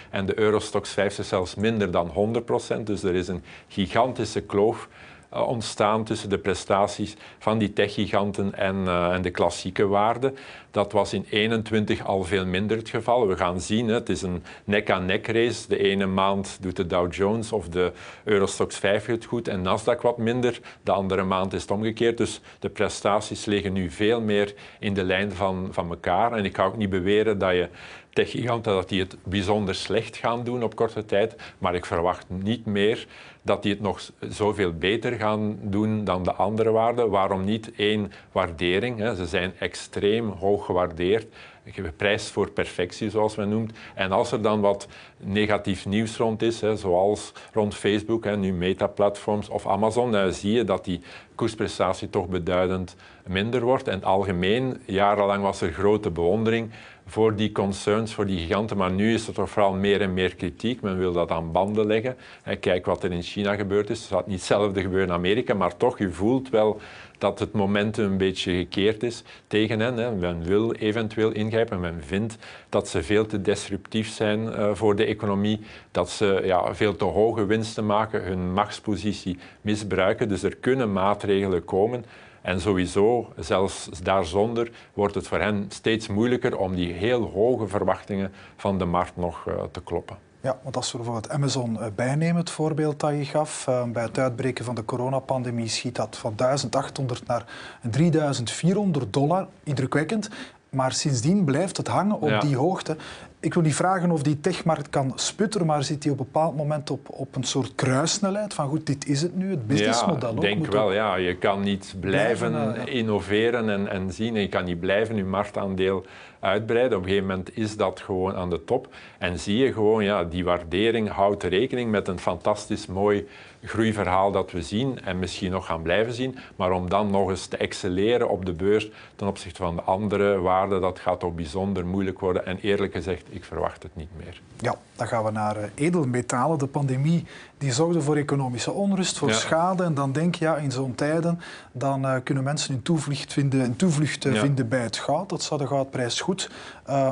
En 0.09 0.25
de 0.25 0.39
Eurostox 0.39 0.89
50 0.89 1.25
zelfs 1.25 1.55
minder 1.55 1.91
dan 1.91 2.41
100%. 2.79 2.83
Dus 2.83 3.03
er 3.03 3.15
is 3.15 3.27
een 3.27 3.43
gigantische 3.67 4.41
kloof 4.41 4.87
ontstaan 5.29 6.03
tussen 6.03 6.29
de 6.29 6.37
prestaties 6.37 7.15
van 7.39 7.57
die 7.57 7.73
techgiganten 7.73 8.53
en, 8.53 8.75
uh, 8.75 9.13
en 9.13 9.21
de 9.21 9.29
klassieke 9.29 9.87
waarden. 9.87 10.37
Dat 10.71 10.91
was 10.91 11.13
in 11.13 11.25
21 11.29 12.05
al 12.05 12.23
veel 12.23 12.45
minder 12.45 12.77
het 12.77 12.89
geval. 12.89 13.27
We 13.27 13.37
gaan 13.37 13.61
zien, 13.61 13.87
het 13.87 14.09
is 14.09 14.21
een 14.21 14.43
nek-aan-nek 14.63 15.27
race. 15.27 15.67
De 15.67 15.77
ene 15.77 16.05
maand 16.05 16.57
doet 16.61 16.75
de 16.75 16.87
Dow 16.87 17.13
Jones 17.13 17.51
of 17.51 17.69
de 17.69 17.91
Eurostox 18.23 18.77
50 18.77 19.13
het 19.13 19.25
goed 19.25 19.47
en 19.47 19.63
Nasdaq 19.63 20.01
wat 20.01 20.17
minder. 20.17 20.59
De 20.83 20.91
andere 20.91 21.23
maand 21.23 21.53
is 21.53 21.61
het 21.61 21.71
omgekeerd. 21.71 22.17
Dus 22.17 22.41
de 22.59 22.69
prestaties 22.69 23.45
liggen 23.45 23.73
nu 23.73 23.89
veel 23.89 24.21
meer 24.21 24.53
in 24.79 24.93
de 24.93 25.03
lijn 25.03 25.31
van, 25.31 25.67
van 25.71 25.89
elkaar. 25.89 26.33
En 26.33 26.45
ik 26.45 26.55
ga 26.55 26.65
ook 26.65 26.77
niet 26.77 26.89
beweren 26.89 27.37
dat 27.37 27.53
je 27.53 27.69
techgiganten 28.13 28.73
dat 28.73 28.89
die 28.89 28.99
het 28.99 29.17
bijzonder 29.23 29.75
slecht 29.75 30.17
gaan 30.17 30.43
doen 30.43 30.63
op 30.63 30.75
korte 30.75 31.05
tijd. 31.05 31.35
Maar 31.57 31.75
ik 31.75 31.85
verwacht 31.85 32.25
niet 32.27 32.65
meer 32.65 33.07
dat 33.49 33.63
die 33.63 33.73
het 33.73 33.81
nog 33.81 34.01
zoveel 34.29 34.73
beter 34.73 35.11
gaan 35.11 35.57
doen 35.61 36.03
dan 36.03 36.23
de 36.23 36.33
andere 36.33 36.71
waarden. 36.71 37.09
Waarom 37.09 37.43
niet? 37.43 37.71
één 37.75 38.11
waardering. 38.31 38.99
Hè. 38.99 39.15
Ze 39.15 39.25
zijn 39.25 39.53
extreem 39.59 40.29
hoog 40.29 40.65
gewaardeerd. 40.65 41.27
Geprijsd 41.65 42.31
voor 42.31 42.51
perfectie, 42.51 43.09
zoals 43.09 43.35
men 43.35 43.49
noemt. 43.49 43.77
En 43.95 44.11
als 44.11 44.31
er 44.31 44.41
dan 44.41 44.61
wat 44.61 44.87
negatief 45.17 45.85
nieuws 45.85 46.17
rond 46.17 46.41
is, 46.41 46.61
hè, 46.61 46.75
zoals 46.75 47.33
rond 47.53 47.75
Facebook, 47.75 48.23
hè, 48.23 48.37
nu 48.37 48.53
Meta-platforms 48.53 49.49
of 49.49 49.67
Amazon, 49.67 50.11
dan 50.11 50.33
zie 50.33 50.51
je 50.51 50.63
dat 50.63 50.85
die 50.85 51.01
koersprestatie 51.35 52.09
toch 52.09 52.27
beduidend 52.27 52.95
minder 53.27 53.61
wordt. 53.61 53.87
En 53.87 54.03
algemeen, 54.03 54.81
jarenlang 54.85 55.43
was 55.43 55.61
er 55.61 55.71
grote 55.71 56.11
bewondering 56.11 56.71
voor 57.09 57.35
die 57.35 57.51
concerns, 57.51 58.13
voor 58.13 58.25
die 58.25 58.39
giganten. 58.39 58.77
Maar 58.77 58.91
nu 58.91 59.13
is 59.13 59.27
er 59.27 59.33
toch 59.33 59.49
vooral 59.49 59.73
meer 59.73 60.01
en 60.01 60.13
meer 60.13 60.35
kritiek. 60.35 60.81
Men 60.81 60.97
wil 60.97 61.11
dat 61.11 61.31
aan 61.31 61.51
banden 61.51 61.85
leggen. 61.85 62.17
Kijk 62.59 62.85
wat 62.85 63.03
er 63.03 63.11
in 63.11 63.21
China 63.21 63.55
gebeurd 63.55 63.89
is. 63.89 64.07
Zal 64.07 64.23
niet 64.25 64.35
hetzelfde 64.35 64.81
gebeuren 64.81 65.07
in 65.07 65.13
Amerika, 65.13 65.53
maar 65.53 65.77
toch, 65.77 65.97
je 65.97 66.11
voelt 66.11 66.49
wel 66.49 66.81
dat 67.17 67.39
het 67.39 67.53
momentum 67.53 68.11
een 68.11 68.17
beetje 68.17 68.53
gekeerd 68.53 69.03
is 69.03 69.23
tegen 69.47 69.79
hen. 69.79 69.97
Hè. 69.97 70.11
Men 70.11 70.43
wil 70.43 70.73
eventueel 70.73 71.31
ingrijpen. 71.31 71.79
Men 71.79 72.03
vindt 72.03 72.37
dat 72.69 72.87
ze 72.87 73.03
veel 73.03 73.25
te 73.25 73.41
disruptief 73.41 74.09
zijn 74.09 74.39
uh, 74.39 74.69
voor 74.73 74.95
de 74.95 75.05
economie, 75.05 75.59
dat 75.91 76.09
ze 76.09 76.41
ja, 76.43 76.75
veel 76.75 76.95
te 76.95 77.05
hoge 77.05 77.45
winsten 77.45 77.85
maken, 77.85 78.23
hun 78.23 78.53
machtspositie 78.53 79.37
misbruiken. 79.61 80.29
Dus 80.29 80.43
er 80.43 80.55
kunnen 80.55 80.93
maatregelen 80.93 81.65
komen. 81.65 82.05
En 82.49 82.61
sowieso, 82.61 83.33
zelfs 83.37 83.89
daarzonder, 84.03 84.71
wordt 84.93 85.15
het 85.15 85.27
voor 85.27 85.39
hen 85.39 85.65
steeds 85.67 86.07
moeilijker 86.07 86.57
om 86.57 86.75
die 86.75 86.93
heel 86.93 87.21
hoge 87.21 87.67
verwachtingen 87.67 88.31
van 88.55 88.77
de 88.77 88.85
markt 88.85 89.15
nog 89.15 89.45
uh, 89.47 89.53
te 89.71 89.81
kloppen. 89.81 90.17
Ja, 90.41 90.59
want 90.63 90.75
als 90.75 90.91
we 90.91 90.97
bijvoorbeeld 90.97 91.29
Amazon 91.29 91.79
bijnemen, 91.95 92.35
het 92.35 92.49
voorbeeld 92.49 92.99
dat 92.99 93.11
je 93.11 93.25
gaf, 93.25 93.65
uh, 93.69 93.83
bij 93.83 94.03
het 94.03 94.17
uitbreken 94.17 94.65
van 94.65 94.75
de 94.75 94.85
coronapandemie 94.85 95.67
schiet 95.67 95.95
dat 95.95 96.17
van 96.17 96.33
1800 96.35 97.27
naar 97.27 97.45
3400 97.81 99.13
dollar, 99.13 99.47
indrukwekkend. 99.63 100.29
Maar 100.69 100.91
sindsdien 100.91 101.43
blijft 101.43 101.77
het 101.77 101.87
hangen 101.87 102.21
op 102.21 102.29
ja. 102.29 102.39
die 102.39 102.57
hoogte. 102.57 102.97
Ik 103.41 103.53
wil 103.53 103.63
niet 103.63 103.75
vragen 103.75 104.11
of 104.11 104.23
die 104.23 104.39
techmarkt 104.39 104.89
kan 104.89 105.11
sputteren, 105.15 105.67
maar 105.67 105.83
zit 105.83 106.01
die 106.01 106.11
op 106.11 106.19
een 106.19 106.25
bepaald 106.25 106.55
moment 106.55 106.89
op, 106.89 107.09
op 107.09 107.35
een 107.35 107.43
soort 107.43 107.75
kruissnelheid 107.75 108.53
van 108.53 108.67
goed, 108.67 108.85
dit 108.85 109.07
is 109.07 109.21
het 109.21 109.35
nu, 109.35 109.49
het 109.49 109.67
businessmodel 109.67 110.29
ja, 110.29 110.35
Ik 110.35 110.41
denk 110.41 110.71
wel, 110.71 110.93
ja. 110.93 111.15
Je 111.15 111.35
kan 111.35 111.61
niet 111.61 111.95
blijven, 111.99 112.51
blijven 112.51 112.87
uh, 112.87 112.95
innoveren 112.95 113.69
en, 113.69 113.87
en 113.87 114.11
zien. 114.11 114.35
En 114.35 114.41
je 114.41 114.49
kan 114.49 114.63
niet 114.65 114.79
blijven 114.79 115.15
je 115.15 115.23
marktaandeel 115.23 116.05
uitbreiden. 116.39 116.97
Op 116.97 117.03
een 117.03 117.09
gegeven 117.09 117.29
moment 117.29 117.57
is 117.57 117.77
dat 117.77 117.99
gewoon 117.99 118.35
aan 118.35 118.49
de 118.49 118.63
top. 118.63 118.87
En 119.17 119.39
zie 119.39 119.57
je 119.57 119.73
gewoon, 119.73 120.03
ja, 120.03 120.23
die 120.23 120.43
waardering 120.43 121.09
houdt 121.09 121.43
rekening 121.43 121.91
met 121.91 122.07
een 122.07 122.19
fantastisch 122.19 122.85
mooi 122.85 123.27
groeiverhaal 123.63 124.31
dat 124.31 124.51
we 124.51 124.61
zien 124.61 124.99
en 125.03 125.19
misschien 125.19 125.51
nog 125.51 125.65
gaan 125.65 125.81
blijven 125.81 126.13
zien. 126.13 126.37
Maar 126.55 126.71
om 126.71 126.89
dan 126.89 127.11
nog 127.11 127.29
eens 127.29 127.47
te 127.47 127.57
excelleren 127.57 128.29
op 128.29 128.45
de 128.45 128.53
beurs 128.53 128.89
ten 129.15 129.27
opzichte 129.27 129.61
van 129.61 129.75
de 129.75 129.81
andere 129.81 130.39
waarden, 130.39 130.81
dat 130.81 130.99
gaat 130.99 131.19
toch 131.19 131.35
bijzonder 131.35 131.85
moeilijk 131.85 132.19
worden. 132.19 132.45
En 132.45 132.59
eerlijk 132.61 132.93
gezegd, 132.93 133.25
ik 133.29 133.43
verwacht 133.43 133.83
het 133.83 133.95
niet 133.95 134.09
meer. 134.17 134.41
Ja, 134.57 134.75
dan 134.95 135.07
gaan 135.07 135.23
we 135.23 135.31
naar 135.31 135.57
edelmetalen. 135.75 136.59
De 136.59 136.67
pandemie 136.67 137.25
die 137.57 137.71
zorgde 137.71 138.01
voor 138.01 138.15
economische 138.15 138.71
onrust, 138.71 139.17
voor 139.17 139.33
schade. 139.33 139.83
En 139.83 139.93
dan 139.93 140.11
denk 140.11 140.35
je, 140.35 140.45
ja, 140.45 140.55
in 140.55 140.71
zo'n 140.71 140.95
tijden 140.95 141.39
dan 141.71 142.23
kunnen 142.23 142.43
mensen 142.43 142.73
hun 142.73 142.81
toevlucht 142.81 143.33
vinden, 143.33 143.59
een 143.59 143.75
toevlucht 143.75 144.27
vinden 144.27 144.67
bij 144.67 144.81
het 144.81 144.97
goud. 144.97 145.29
Dat 145.29 145.43
zou 145.43 145.59
de 145.59 145.67
goudprijs 145.67 146.21
goed 146.21 146.49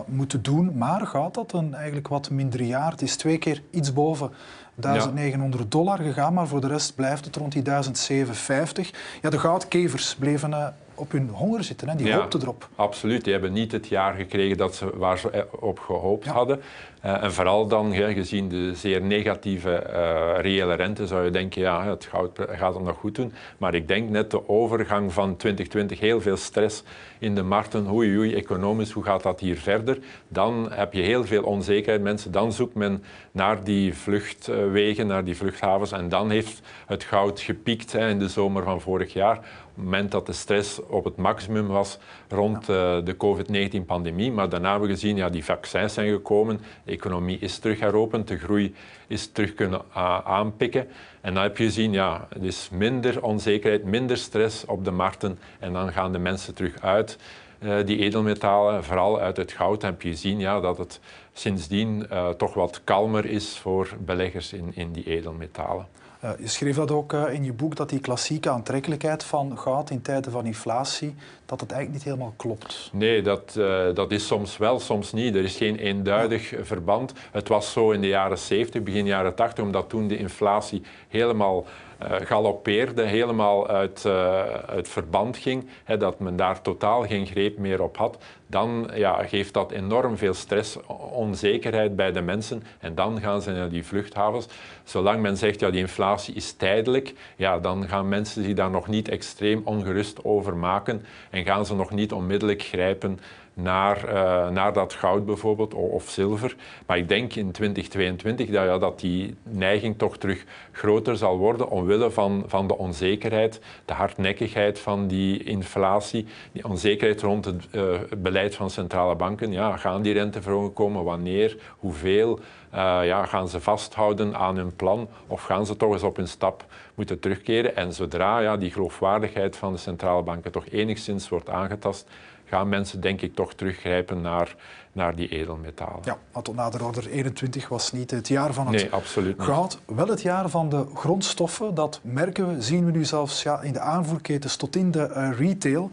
moeten 0.06 0.42
doen. 0.42 0.78
Maar 0.78 1.08
gaat 1.08 1.34
dat 1.34 1.54
een 1.54 1.74
eigenlijk 1.74 2.08
wat 2.08 2.30
minder 2.30 2.62
jaar? 2.62 2.92
Het 2.92 3.02
is 3.02 3.16
twee 3.16 3.38
keer 3.38 3.62
iets 3.72 3.94
boven 3.94 4.32
1900 4.76 5.72
dollar 5.72 5.98
gegaan, 5.98 6.34
maar 6.34 6.48
voor 6.48 6.62
de 6.62 6.68
rest 6.68 6.96
blijft 6.96 7.26
het 7.26 7.36
rond 7.36 7.52
die 7.52 7.62
1750. 7.62 8.92
Ja, 9.22 9.30
de 9.30 9.40
goudkevers 9.40 10.16
bleven 10.16 10.74
op 10.98 11.12
hun 11.12 11.30
honger 11.30 11.64
zitten, 11.64 11.90
hè? 11.90 11.96
die 11.96 12.08
ja, 12.08 12.18
hoopten 12.18 12.42
erop. 12.42 12.70
Absoluut, 12.76 13.24
die 13.24 13.34
hebben 13.34 13.54
niet 13.54 13.72
het 13.72 13.88
jaar 13.88 14.14
gekregen 14.14 14.58
dat 14.58 14.76
ze, 14.76 14.98
waar 14.98 15.18
ze 15.18 15.48
op 15.60 15.80
gehoopt 15.80 16.26
hadden. 16.26 16.62
Uh, 17.06 17.24
en 17.24 17.34
vooral 17.34 17.68
dan, 17.68 17.92
ja, 17.92 18.12
gezien 18.12 18.50
de 18.50 18.76
zeer 18.76 19.02
negatieve 19.02 19.84
uh, 19.90 20.42
reële 20.42 20.74
rente, 20.74 21.08
zou 21.08 21.26
je 21.26 21.32
denken, 21.32 21.62
ja, 21.62 21.86
het 21.86 22.06
goud 22.06 22.40
gaat 22.50 22.74
het 22.74 22.84
nog 22.84 22.98
goed 22.98 23.16
doen. 23.16 23.34
Maar 23.58 23.74
ik 23.74 23.88
denk 23.88 24.10
net 24.10 24.32
de 24.32 24.50
overgang 24.50 25.14
van 25.14 25.36
2020, 25.36 26.00
heel 26.00 26.22
veel 26.22 26.38
stress 26.38 26.84
in 27.20 27.36
de 27.36 27.44
markten, 27.44 27.92
oei 27.92 28.18
oei, 28.18 28.36
economisch, 28.36 28.92
hoe 28.92 29.04
gaat 29.04 29.24
dat 29.24 29.40
hier 29.40 29.58
verder? 29.58 29.98
Dan 30.28 30.72
heb 30.72 30.94
je 30.94 31.02
heel 31.02 31.26
veel 31.26 31.44
onzekerheid, 31.44 32.02
mensen. 32.02 32.32
Dan 32.32 32.52
zoekt 32.52 32.76
men 32.76 33.04
naar 33.32 33.64
die 33.64 33.94
vluchtwegen, 33.94 35.08
naar 35.08 35.24
die 35.24 35.38
vluchthavens. 35.38 35.92
En 35.92 36.10
dan 36.10 36.30
heeft 36.30 36.62
het 36.86 37.04
goud 37.04 37.40
gepiekt 37.40 37.92
hè, 37.92 38.10
in 38.10 38.20
de 38.20 38.30
zomer 38.30 38.64
van 38.64 38.82
vorig 38.82 39.14
jaar 39.14 39.40
moment 39.78 40.12
dat 40.12 40.26
de 40.26 40.34
stress 40.34 40.80
op 40.86 41.04
het 41.04 41.16
maximum 41.16 41.68
was 41.68 41.98
rond 42.30 42.70
uh, 42.70 42.98
de 43.04 43.16
COVID-19-pandemie. 43.18 44.32
Maar 44.32 44.50
daarna 44.50 44.70
hebben 44.72 44.88
we 44.88 44.94
gezien, 44.94 45.16
ja, 45.16 45.30
die 45.30 45.46
vaccins 45.46 45.94
zijn 45.94 46.12
gekomen, 46.12 46.60
de 46.84 46.92
economie 46.92 47.40
is 47.40 47.58
terug 47.58 47.80
heropend, 47.80 48.28
de 48.28 48.38
groei 48.38 48.76
is 49.08 49.32
terug 49.32 49.54
kunnen 49.54 49.82
uh, 49.90 50.20
aanpikken. 50.24 50.88
En 51.22 51.34
dan 51.34 51.44
heb 51.44 51.58
je 51.58 51.64
gezien, 51.64 51.92
ja, 51.92 52.28
het 52.30 52.44
is 52.44 52.70
minder 52.72 53.24
onzekerheid, 53.24 53.84
minder 53.84 54.18
stress 54.18 54.66
op 54.66 54.86
de 54.86 54.92
markten 54.92 55.40
en 55.60 55.74
dan 55.74 55.92
gaan 55.92 56.12
de 56.12 56.20
mensen 56.20 56.54
terug 56.54 56.82
uit. 56.82 57.18
Uh, 57.60 57.86
die 57.86 57.98
edelmetalen, 57.98 58.84
vooral 58.84 59.20
uit 59.20 59.38
het 59.38 59.52
goud, 59.52 59.82
heb 59.82 60.02
je 60.02 60.10
gezien 60.10 60.40
ja, 60.40 60.60
dat 60.60 60.78
het 60.78 61.00
sindsdien 61.34 62.08
toch 62.38 62.54
wat 62.54 62.82
kalmer 62.84 63.26
is 63.26 63.58
voor 63.58 63.90
beleggers 64.00 64.54
in, 64.54 64.72
in 64.74 64.92
die 64.92 65.06
edelmetalen. 65.06 65.88
Uh, 66.24 66.30
je 66.40 66.48
schreef 66.48 66.76
dat 66.76 66.92
ook 66.92 67.14
uh, 67.14 67.34
in 67.34 67.44
je 67.44 67.54
boek, 67.54 67.76
dat 67.76 67.90
die 67.90 68.00
klassieke 68.00 68.50
aantrekkelijkheid 68.50 69.24
van 69.24 69.58
goud 69.58 69.90
in 69.90 70.02
tijden 70.02 70.32
van 70.32 70.46
inflatie, 70.46 71.16
dat 71.48 71.60
het 71.62 71.72
eigenlijk 71.72 72.04
niet 72.04 72.14
helemaal 72.14 72.34
klopt. 72.38 72.90
Nee, 72.94 73.22
dat, 73.22 73.56
uh, 73.58 73.86
dat 73.94 74.12
is 74.12 74.28
soms 74.28 74.58
wel, 74.58 74.80
soms 74.80 75.14
niet. 75.14 75.36
Er 75.36 75.44
is 75.44 75.58
geen 75.58 75.78
eenduidig 75.78 76.50
ja. 76.50 76.64
verband. 76.64 77.14
Het 77.32 77.48
was 77.48 77.72
zo 77.72 77.92
in 77.92 78.02
de 78.02 78.08
jaren 78.08 78.38
70, 78.38 78.84
begin 78.84 79.06
jaren 79.06 79.36
80, 79.36 79.64
omdat 79.64 79.90
toen 79.90 80.08
de 80.08 80.18
inflatie 80.18 80.82
helemaal 81.08 81.66
uh, 82.04 82.12
galoppeerde, 82.12 83.02
helemaal 83.02 83.68
uit, 83.68 84.04
uh, 84.08 84.44
uit 84.46 84.90
verband 84.90 85.38
ging, 85.38 85.70
hè, 85.84 85.98
dat 85.98 86.20
men 86.20 86.36
daar 86.36 86.62
totaal 86.62 87.06
geen 87.06 87.26
greep 87.26 87.58
meer 87.58 87.82
op 87.82 87.98
had, 87.98 88.18
dan 88.48 88.90
ja, 88.94 89.24
geeft 89.24 89.54
dat 89.54 89.72
enorm 89.72 90.18
veel 90.18 90.34
stress, 90.34 90.78
onzekerheid 91.12 91.96
bij 91.96 92.12
de 92.12 92.22
mensen 92.22 92.64
en 92.80 92.96
dan 92.96 93.22
gaan 93.22 93.42
ze 93.42 93.52
naar 93.52 93.70
die 93.70 93.86
vluchthavens. 93.86 94.48
Zolang 94.84 95.22
men 95.22 95.38
zegt, 95.38 95.60
ja, 95.60 95.70
die 95.70 95.80
inflatie 95.80 96.34
is 96.34 96.54
tijdelijk, 96.54 97.14
ja, 97.36 97.60
dan 97.60 97.88
gaan 97.88 98.08
mensen 98.08 98.44
zich 98.44 98.54
daar 98.54 98.70
nog 98.70 98.88
niet 98.88 99.10
extreem 99.10 99.62
ongerust 99.64 100.24
over 100.24 100.56
maken 100.56 101.06
en 101.30 101.37
gaan 101.46 101.66
ze 101.66 101.76
nog 101.76 101.92
niet 101.92 102.12
onmiddellijk 102.12 102.62
grijpen 102.62 103.20
naar, 103.58 104.06
uh, 104.06 104.50
naar 104.50 104.74
dat 104.74 104.94
goud 104.94 105.26
bijvoorbeeld 105.26 105.74
of 105.74 106.10
zilver. 106.10 106.56
Maar 106.86 106.98
ik 106.98 107.10
denk 107.10 107.36
in 107.36 107.52
2022 107.52 108.50
dat, 108.50 108.66
ja, 108.66 108.78
dat 108.78 109.00
die 109.00 109.36
neiging 109.44 109.98
toch 109.98 110.18
terug 110.18 110.46
groter 110.72 111.18
zal 111.18 111.38
worden 111.38 111.70
omwille 111.70 112.12
van, 112.12 112.44
van 112.48 112.68
de 112.68 112.78
onzekerheid, 112.78 113.62
de 113.86 113.94
hardnekkigheid 113.94 114.80
van 114.80 115.08
die 115.08 115.44
inflatie, 115.44 116.26
die 116.52 116.66
onzekerheid 116.66 117.22
rond 117.22 117.46
het 117.46 117.68
uh, 117.72 117.84
beleid 118.18 118.56
van 118.56 118.70
centrale 118.70 119.16
banken. 119.16 119.52
Ja, 119.52 119.78
gaan 119.78 120.02
die 120.02 120.14
renteverhogingen 120.14 120.74
komen? 120.74 121.04
Wanneer? 121.04 121.58
Hoeveel? 121.80 122.40
Uh, 122.74 123.00
ja, 123.04 123.26
gaan 123.26 123.48
ze 123.50 123.60
vasthouden 123.60 124.36
aan 124.36 124.58
hun 124.58 124.76
plan 124.76 125.08
of 125.28 125.44
gaan 125.44 125.66
ze 125.66 125.76
toch 125.76 125.94
eens 125.94 126.04
op 126.04 126.16
hun 126.16 126.28
stap 126.28 126.66
moeten 126.96 127.20
terugkeren? 127.20 127.76
En 127.76 127.94
zodra 127.94 128.40
ja, 128.40 128.58
die 128.58 128.72
geloofwaardigheid 128.72 129.58
van 129.58 129.74
de 129.74 129.80
centrale 129.80 130.24
banken 130.24 130.52
toch 130.52 130.66
enigszins 130.70 131.30
wordt 131.30 131.50
aangetast, 131.50 132.10
gaan 132.48 132.70
mensen 132.70 133.02
denk 133.02 133.22
ik 133.22 133.36
toch 133.36 133.54
teruggrijpen 133.54 134.22
naar, 134.22 134.56
naar 134.92 135.16
die 135.16 135.30
edelmetalen. 135.30 136.02
Ja, 136.04 136.18
want 136.32 136.46
tot 136.46 136.56
nader 136.56 136.86
order 136.86 137.08
21 137.08 137.68
was 137.68 137.92
niet 137.92 138.12
het 138.12 138.28
jaar 138.28 138.54
van 138.54 138.68
het 138.68 138.76
nee, 138.76 138.92
absoluut 138.92 139.42
goud, 139.42 139.80
wel 139.86 140.08
het 140.08 140.22
jaar 140.22 140.50
van 140.50 140.70
de 140.70 140.86
grondstoffen. 140.94 141.74
Dat 141.74 142.00
merken 142.04 142.56
we, 142.56 142.62
zien 142.62 142.86
we 142.86 142.92
nu 142.92 143.06
zelfs 143.06 143.44
ja, 143.44 143.62
in 143.62 143.74
de 143.74 143.80
aanvoerketens 143.80 144.56
tot 144.56 144.76
in 144.76 144.92
de 144.92 145.10
uh, 145.10 145.40
retail. 145.40 145.92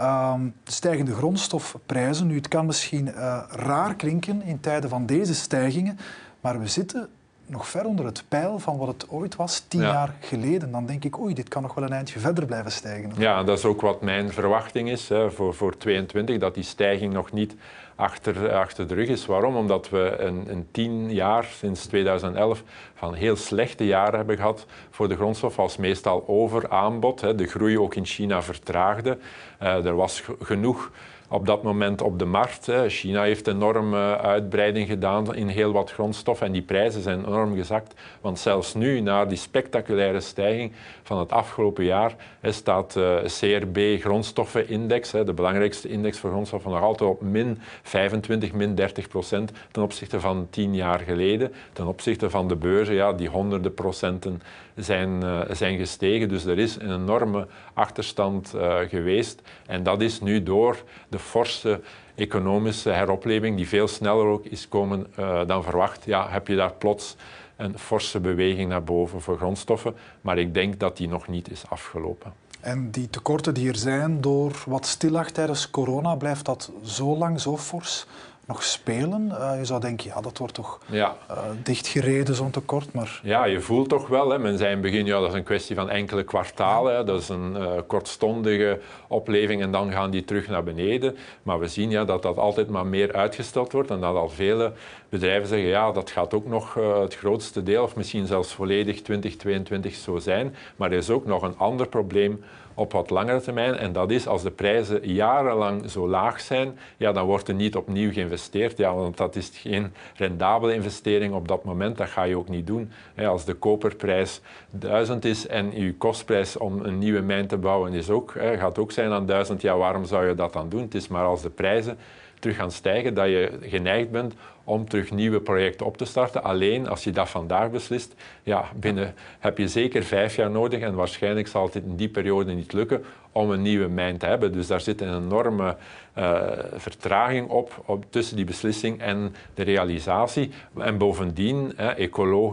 Um, 0.00 0.54
stijgende 0.64 1.14
grondstofprijzen. 1.14 2.26
Nu, 2.26 2.36
het 2.36 2.48
kan 2.48 2.66
misschien 2.66 3.06
uh, 3.06 3.42
raar 3.50 3.94
klinken 3.94 4.42
in 4.42 4.60
tijden 4.60 4.90
van 4.90 5.06
deze 5.06 5.34
stijgingen, 5.34 5.98
maar 6.40 6.60
we 6.60 6.68
zitten 6.68 7.08
nog 7.46 7.68
ver 7.68 7.84
onder 7.84 8.04
het 8.04 8.24
pijl 8.28 8.58
van 8.58 8.76
wat 8.76 8.88
het 8.88 9.10
ooit 9.10 9.36
was, 9.36 9.64
tien 9.68 9.80
jaar 9.80 10.14
geleden. 10.20 10.70
Dan 10.70 10.86
denk 10.86 11.04
ik, 11.04 11.18
oei, 11.18 11.34
dit 11.34 11.48
kan 11.48 11.62
nog 11.62 11.74
wel 11.74 11.84
een 11.84 11.92
eindje 11.92 12.18
verder 12.18 12.46
blijven 12.46 12.72
stijgen. 12.72 13.12
Ja, 13.16 13.42
dat 13.42 13.58
is 13.58 13.64
ook 13.64 13.80
wat 13.80 14.00
mijn 14.00 14.32
verwachting 14.32 14.90
is 14.90 15.08
hè, 15.08 15.30
voor, 15.30 15.54
voor 15.54 15.76
22, 15.76 16.38
dat 16.38 16.54
die 16.54 16.64
stijging 16.64 17.12
nog 17.12 17.32
niet 17.32 17.54
achter, 17.96 18.52
achter 18.52 18.88
de 18.88 18.94
rug 18.94 19.08
is. 19.08 19.26
Waarom? 19.26 19.56
Omdat 19.56 19.88
we 19.90 20.16
een, 20.18 20.44
een 20.48 20.66
tien 20.70 21.12
jaar, 21.12 21.44
sinds 21.44 21.86
2011, 21.86 22.62
van 22.94 23.14
heel 23.14 23.36
slechte 23.36 23.86
jaren 23.86 24.16
hebben 24.16 24.36
gehad 24.36 24.66
voor 24.90 25.08
de 25.08 25.16
grondstof. 25.16 25.56
was 25.56 25.76
meestal 25.76 26.24
overaanbod. 26.26 27.20
Hè. 27.20 27.34
De 27.34 27.46
groei 27.46 27.78
ook 27.78 27.94
in 27.94 28.06
China 28.06 28.42
vertraagde. 28.42 29.18
Uh, 29.62 29.86
er 29.86 29.96
was 29.96 30.22
genoeg 30.40 30.90
op 31.28 31.46
dat 31.46 31.62
moment 31.62 32.02
op 32.02 32.18
de 32.18 32.24
markt. 32.24 32.68
China 32.86 33.22
heeft 33.22 33.46
enorme 33.46 34.18
uitbreiding 34.18 34.88
gedaan 34.88 35.34
in 35.34 35.48
heel 35.48 35.72
wat 35.72 35.92
grondstoffen 35.92 36.46
en 36.46 36.52
die 36.52 36.62
prijzen 36.62 37.02
zijn 37.02 37.24
enorm 37.26 37.54
gezakt. 37.54 37.94
Want 38.20 38.38
zelfs 38.38 38.74
nu, 38.74 39.00
na 39.00 39.24
die 39.24 39.38
spectaculaire 39.38 40.20
stijging 40.20 40.72
van 41.06 41.18
het 41.18 41.32
afgelopen 41.32 41.84
jaar, 41.84 42.14
staat 42.42 42.92
de 42.92 43.22
CRB 43.40 44.00
grondstoffenindex, 44.00 45.10
de 45.10 45.32
belangrijkste 45.34 45.88
index 45.88 46.18
voor 46.18 46.30
grondstoffen, 46.30 46.70
nog 46.70 46.82
altijd 46.82 47.10
op 47.10 47.20
min 47.20 47.58
25, 47.82 48.52
min 48.52 48.74
30 48.74 49.08
procent 49.08 49.52
ten 49.70 49.82
opzichte 49.82 50.20
van 50.20 50.46
tien 50.50 50.74
jaar 50.74 50.98
geleden. 50.98 51.52
Ten 51.72 51.86
opzichte 51.86 52.30
van 52.30 52.48
de 52.48 52.56
beurzen, 52.56 52.94
ja, 52.94 53.12
die 53.12 53.28
honderden 53.28 53.74
procenten 53.74 54.42
zijn, 54.74 55.24
uh, 55.24 55.40
zijn 55.50 55.78
gestegen. 55.78 56.28
Dus 56.28 56.44
er 56.44 56.58
is 56.58 56.76
een 56.76 56.94
enorme 56.94 57.46
achterstand 57.74 58.52
uh, 58.54 58.76
geweest. 58.88 59.42
En 59.66 59.82
dat 59.82 60.00
is 60.00 60.20
nu 60.20 60.42
door 60.42 60.82
de 61.08 61.18
forse 61.18 61.80
economische 62.14 62.90
heropleving, 62.90 63.56
die 63.56 63.68
veel 63.68 63.88
sneller 63.88 64.26
ook 64.26 64.44
is 64.44 64.68
komen 64.68 65.06
dan 65.46 65.62
verwacht, 65.62 66.04
ja, 66.04 66.28
heb 66.28 66.48
je 66.48 66.56
daar 66.56 66.72
plots 66.72 67.16
een 67.56 67.78
forse 67.78 68.20
beweging 68.20 68.68
naar 68.68 68.84
boven 68.84 69.20
voor 69.20 69.36
grondstoffen. 69.36 69.94
Maar 70.20 70.38
ik 70.38 70.54
denk 70.54 70.80
dat 70.80 70.96
die 70.96 71.08
nog 71.08 71.28
niet 71.28 71.50
is 71.50 71.64
afgelopen. 71.68 72.32
En 72.60 72.90
die 72.90 73.10
tekorten 73.10 73.54
die 73.54 73.68
er 73.68 73.76
zijn 73.76 74.20
door 74.20 74.62
wat 74.66 74.86
stillag 74.86 75.30
tijdens 75.30 75.70
corona, 75.70 76.14
blijft 76.14 76.44
dat 76.44 76.72
zo 76.84 77.16
lang, 77.16 77.40
zo 77.40 77.56
fors? 77.56 78.06
Nog 78.46 78.62
spelen? 78.62 79.28
Uh, 79.30 79.52
je 79.58 79.64
zou 79.64 79.80
denken, 79.80 80.06
ja, 80.06 80.20
dat 80.20 80.38
wordt 80.38 80.54
toch 80.54 80.78
ja. 80.86 81.16
uh, 81.30 81.38
dichtgereden, 81.62 82.34
zo'n 82.34 82.50
tekort. 82.50 82.92
Maar... 82.92 83.20
Ja, 83.22 83.44
je 83.44 83.60
voelt 83.60 83.88
toch 83.88 84.08
wel. 84.08 84.30
Hè. 84.30 84.38
Men 84.38 84.58
zei 84.58 84.70
in 84.70 84.82
het 84.82 84.90
begin, 84.90 85.06
ja, 85.06 85.20
dat 85.20 85.28
is 85.28 85.34
een 85.34 85.42
kwestie 85.42 85.76
van 85.76 85.90
enkele 85.90 86.24
kwartalen. 86.24 86.96
Hè. 86.96 87.04
Dat 87.04 87.20
is 87.20 87.28
een 87.28 87.56
uh, 87.56 87.70
kortstondige 87.86 88.80
opleving 89.08 89.62
en 89.62 89.70
dan 89.70 89.92
gaan 89.92 90.10
die 90.10 90.24
terug 90.24 90.48
naar 90.48 90.62
beneden. 90.62 91.16
Maar 91.42 91.58
we 91.58 91.68
zien 91.68 91.90
ja, 91.90 92.04
dat 92.04 92.22
dat 92.22 92.36
altijd 92.36 92.68
maar 92.68 92.86
meer 92.86 93.12
uitgesteld 93.12 93.72
wordt 93.72 93.90
en 93.90 94.00
dat 94.00 94.16
al 94.16 94.28
vele 94.28 94.72
bedrijven 95.08 95.48
zeggen, 95.48 95.68
ja, 95.68 95.92
dat 95.92 96.10
gaat 96.10 96.34
ook 96.34 96.46
nog 96.46 96.74
het 96.74 97.14
grootste 97.14 97.62
deel 97.62 97.82
of 97.82 97.96
misschien 97.96 98.26
zelfs 98.26 98.52
volledig 98.52 99.02
2022 99.02 99.94
zo 99.94 100.18
zijn. 100.18 100.54
Maar 100.76 100.90
er 100.90 100.98
is 100.98 101.10
ook 101.10 101.26
nog 101.26 101.42
een 101.42 101.58
ander 101.58 101.88
probleem 101.88 102.44
op 102.76 102.92
wat 102.92 103.10
langere 103.10 103.40
termijn. 103.40 103.76
En 103.76 103.92
dat 103.92 104.10
is 104.10 104.26
als 104.26 104.42
de 104.42 104.50
prijzen 104.50 105.12
jarenlang 105.12 105.90
zo 105.90 106.08
laag 106.08 106.40
zijn, 106.40 106.78
ja, 106.96 107.12
dan 107.12 107.26
wordt 107.26 107.48
er 107.48 107.54
niet 107.54 107.76
opnieuw 107.76 108.12
geïnvesteerd. 108.12 108.78
Ja, 108.78 108.94
want 108.94 109.16
dat 109.16 109.36
is 109.36 109.50
geen 109.54 109.92
rendabele 110.16 110.74
investering 110.74 111.34
op 111.34 111.48
dat 111.48 111.64
moment. 111.64 111.96
Dat 111.96 112.08
ga 112.08 112.22
je 112.22 112.36
ook 112.36 112.48
niet 112.48 112.66
doen. 112.66 112.90
Als 113.16 113.44
de 113.44 113.54
koperprijs 113.54 114.40
1000 114.70 115.24
is 115.24 115.46
en 115.46 115.80
je 115.80 115.94
kostprijs 115.94 116.56
om 116.56 116.80
een 116.84 116.98
nieuwe 116.98 117.20
mijn 117.20 117.46
te 117.46 117.56
bouwen 117.56 117.92
is 117.92 118.10
ook, 118.10 118.34
gaat 118.56 118.78
ook 118.78 118.92
zijn 118.92 119.12
aan 119.12 119.26
1000, 119.26 119.62
ja, 119.62 119.76
waarom 119.76 120.04
zou 120.04 120.28
je 120.28 120.34
dat 120.34 120.52
dan 120.52 120.68
doen? 120.68 120.82
Het 120.82 120.94
is 120.94 121.08
maar 121.08 121.24
als 121.24 121.42
de 121.42 121.50
prijzen 121.50 121.98
terug 122.38 122.56
gaan 122.56 122.70
stijgen 122.70 123.14
dat 123.14 123.26
je 123.26 123.58
geneigd 123.60 124.10
bent 124.10 124.34
om 124.66 124.88
terug 124.88 125.10
nieuwe 125.10 125.40
projecten 125.40 125.86
op 125.86 125.96
te 125.96 126.04
starten. 126.04 126.42
Alleen 126.42 126.88
als 126.88 127.04
je 127.04 127.10
dat 127.10 127.28
vandaag 127.28 127.70
beslist, 127.70 128.14
ja, 128.42 128.64
binnen 128.76 129.14
heb 129.38 129.58
je 129.58 129.68
zeker 129.68 130.02
vijf 130.02 130.36
jaar 130.36 130.50
nodig 130.50 130.80
en 130.80 130.94
waarschijnlijk 130.94 131.48
zal 131.48 131.64
het 131.64 131.74
in 131.74 131.96
die 131.96 132.08
periode 132.08 132.52
niet 132.52 132.72
lukken 132.72 133.04
om 133.36 133.50
een 133.50 133.62
nieuwe 133.62 133.88
mijn 133.88 134.18
te 134.18 134.26
hebben. 134.26 134.52
Dus 134.52 134.66
daar 134.66 134.80
zit 134.80 135.00
een 135.00 135.16
enorme 135.16 135.76
uh, 136.18 136.42
vertraging 136.74 137.48
op, 137.48 137.82
op, 137.86 138.04
tussen 138.10 138.36
die 138.36 138.44
beslissing 138.44 139.00
en 139.00 139.34
de 139.54 139.62
realisatie. 139.62 140.50
En 140.78 140.98
bovendien, 140.98 141.76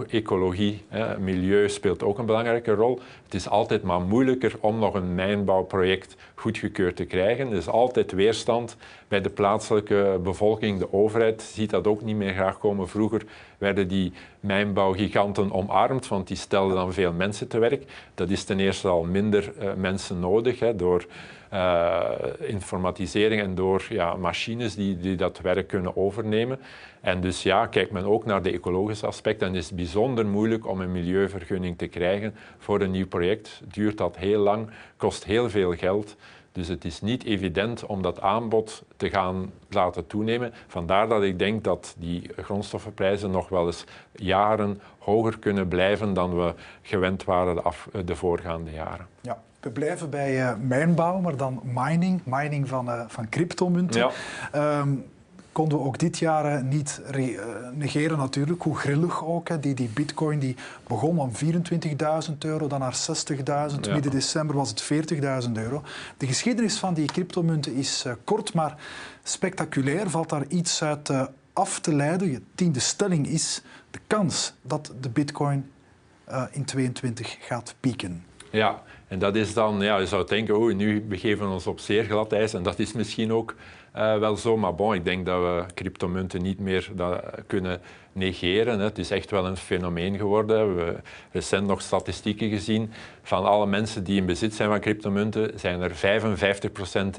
ecologie, 0.10 0.86
milieu 1.20 1.70
speelt 1.70 2.04
ook 2.04 2.18
een 2.18 2.26
belangrijke 2.26 2.74
rol. 2.74 3.00
Het 3.24 3.34
is 3.34 3.50
altijd 3.50 3.84
maar 3.84 4.02
moeilijker 4.02 4.56
om 4.60 4.80
nog 4.80 4.94
een 4.94 5.16
mijnbouwproject 5.16 6.16
goedgekeurd 6.36 6.96
te 6.96 7.06
krijgen. 7.06 7.52
Er 7.52 7.58
is 7.58 7.68
altijd 7.68 8.12
weerstand 8.12 8.78
bij 9.08 9.22
de 9.22 9.30
plaatselijke 9.30 10.20
bevolking. 10.24 10.80
De 10.80 10.94
overheid 10.94 11.42
ziet 11.42 11.70
dat 11.70 11.88
ook 11.88 12.02
niet 12.04 12.16
meer 12.16 12.34
graag 12.34 12.58
komen. 12.58 12.90
Vroeger 12.90 13.22
werden 13.58 13.88
die 13.88 14.14
mijnbouwgiganten 14.40 15.52
omarmd, 15.52 16.08
want 16.08 16.28
die 16.28 16.38
stelden 16.38 16.76
dan 16.76 16.94
veel 16.94 17.14
mensen 17.14 17.48
te 17.48 17.60
werk. 17.60 17.84
Dat 18.16 18.30
is 18.30 18.44
ten 18.44 18.60
eerste 18.60 18.88
al 18.88 19.04
minder 19.04 19.52
uh, 19.62 19.74
mensen 19.74 20.20
nodig 20.20 20.60
hè, 20.60 20.76
door 20.76 21.06
uh, 21.54 22.10
informatisering 22.40 23.42
en 23.42 23.56
door 23.56 23.86
ja, 23.90 24.16
machines 24.16 24.76
die, 24.76 24.98
die 24.98 25.16
dat 25.16 25.40
werk 25.40 25.68
kunnen 25.68 25.98
overnemen. 25.98 26.60
En 27.02 27.22
dus 27.22 27.44
ja, 27.44 27.66
kijkt 27.66 27.92
men 27.92 28.06
ook 28.06 28.26
naar 28.26 28.42
de 28.42 28.52
ecologische 28.52 29.08
aspecten, 29.08 29.48
dan 29.48 29.56
is 29.56 29.66
het 29.66 29.76
bijzonder 29.76 30.26
moeilijk 30.26 30.68
om 30.68 30.82
een 30.82 30.92
milieuvergunning 30.92 31.78
te 31.78 31.88
krijgen 31.88 32.36
voor 32.58 32.82
een 32.82 32.92
nieuw 32.92 33.08
project. 33.08 33.62
Duurt 33.72 33.98
dat 33.98 34.18
heel 34.18 34.40
lang, 34.40 34.70
kost 34.98 35.24
heel 35.24 35.50
veel 35.50 35.74
geld. 35.74 36.16
Dus 36.54 36.68
het 36.68 36.86
is 36.86 37.02
niet 37.02 37.24
evident 37.24 37.86
om 37.86 38.02
dat 38.02 38.22
aanbod 38.22 38.84
te 38.98 39.10
gaan 39.10 39.52
laten 39.70 40.08
toenemen. 40.08 40.54
Vandaar 40.68 41.08
dat 41.08 41.24
ik 41.24 41.40
denk 41.40 41.64
dat 41.64 41.96
die 41.98 42.30
grondstoffenprijzen 42.38 43.32
nog 43.32 43.50
wel 43.50 43.66
eens 43.66 43.86
jaren 44.12 44.82
hoger 44.98 45.40
kunnen 45.40 45.68
blijven 45.68 46.14
dan 46.14 46.36
we 46.36 46.54
gewend 46.82 47.24
waren 47.24 47.56
de, 47.56 47.62
af, 47.62 47.90
de 48.06 48.16
voorgaande 48.16 48.72
jaren. 48.72 49.08
Ja. 49.22 49.42
We 49.60 49.72
blijven 49.72 50.10
bij 50.10 50.40
uh, 50.40 50.54
mijnbouw, 50.62 51.20
maar 51.20 51.38
dan 51.38 51.62
mining, 51.64 52.22
mining 52.26 52.68
van, 52.68 52.88
uh, 52.88 53.04
van 53.08 53.30
cryptomunten. 53.30 54.12
Ja. 54.52 54.80
Um, 54.80 55.06
konden 55.54 55.78
we 55.78 55.84
ook 55.84 55.98
dit 56.00 56.18
jaar 56.18 56.56
uh, 56.56 56.70
niet 56.70 57.02
negeren 57.74 58.18
natuurlijk, 58.18 58.62
hoe 58.62 58.78
grillig 58.78 59.26
ook. 59.26 59.48
Hè. 59.48 59.60
Die, 59.60 59.74
die 59.74 59.90
bitcoin 59.94 60.40
die 60.40 60.56
begon 60.88 61.20
om 61.20 61.32
24.000 62.30 62.38
euro, 62.40 62.68
dan 62.68 62.80
naar 62.80 62.96
60.000. 62.96 63.44
Ja. 63.46 63.94
Midden 63.94 64.12
december 64.12 64.56
was 64.56 64.70
het 64.70 65.14
40.000 65.46 65.52
euro. 65.54 65.84
De 66.18 66.28
geschiedenis 66.28 66.78
van 66.78 66.94
die 66.94 67.06
cryptomunten 67.06 67.74
is 67.74 68.06
kort, 68.24 68.54
maar 68.54 68.78
spectaculair. 69.24 70.10
Valt 70.10 70.30
daar 70.30 70.46
iets 70.48 70.84
uit 70.84 71.12
af 71.54 71.80
te 71.80 71.96
leiden? 71.96 72.32
Je 72.32 72.42
tiende 72.56 72.80
stelling 72.80 73.28
is 73.28 73.62
de 73.92 74.00
kans 74.08 74.54
dat 74.62 74.94
de 75.02 75.10
bitcoin 75.10 75.72
in 76.52 76.66
22 76.66 77.38
gaat 77.40 77.76
pieken. 77.80 78.24
Ja, 78.54 78.82
en 79.08 79.20
dat 79.20 79.36
is 79.36 79.54
dan, 79.54 79.82
ja, 79.82 79.98
je 79.98 80.06
zou 80.08 80.28
denken, 80.28 80.58
oh, 80.58 80.76
nu 80.76 81.02
begeven 81.02 81.48
we 81.48 81.54
ons 81.54 81.68
op 81.68 81.80
zeer 81.80 82.04
glad 82.04 82.34
ijs. 82.34 82.54
En 82.54 82.64
dat 82.64 82.80
is 82.80 82.92
misschien 82.92 83.32
ook 83.34 83.56
uh, 83.96 84.18
wel 84.18 84.38
zo. 84.38 84.58
Maar 84.58 84.76
bon, 84.76 84.94
ik 84.94 85.06
denk 85.06 85.26
dat 85.26 85.42
we 85.42 85.66
cryptomunten 85.74 86.42
niet 86.42 86.60
meer 86.60 86.90
dat 86.96 87.24
kunnen 87.48 87.82
negeren. 88.14 88.80
Hè. 88.80 88.86
Het 88.86 88.98
is 88.98 89.12
echt 89.12 89.32
wel 89.32 89.46
een 89.46 89.58
fenomeen 89.58 90.18
geworden. 90.18 90.76
We 90.76 90.82
hebben 90.82 91.04
recent 91.32 91.68
nog 91.68 91.82
statistieken 91.82 92.50
gezien. 92.50 92.92
Van 93.22 93.46
alle 93.46 93.66
mensen 93.66 94.04
die 94.04 94.18
in 94.18 94.26
bezit 94.26 94.54
zijn 94.54 94.70
van 94.70 94.80
cryptomunten, 94.80 95.60
zijn 95.60 95.82
er 95.82 95.92
55% 95.92 95.94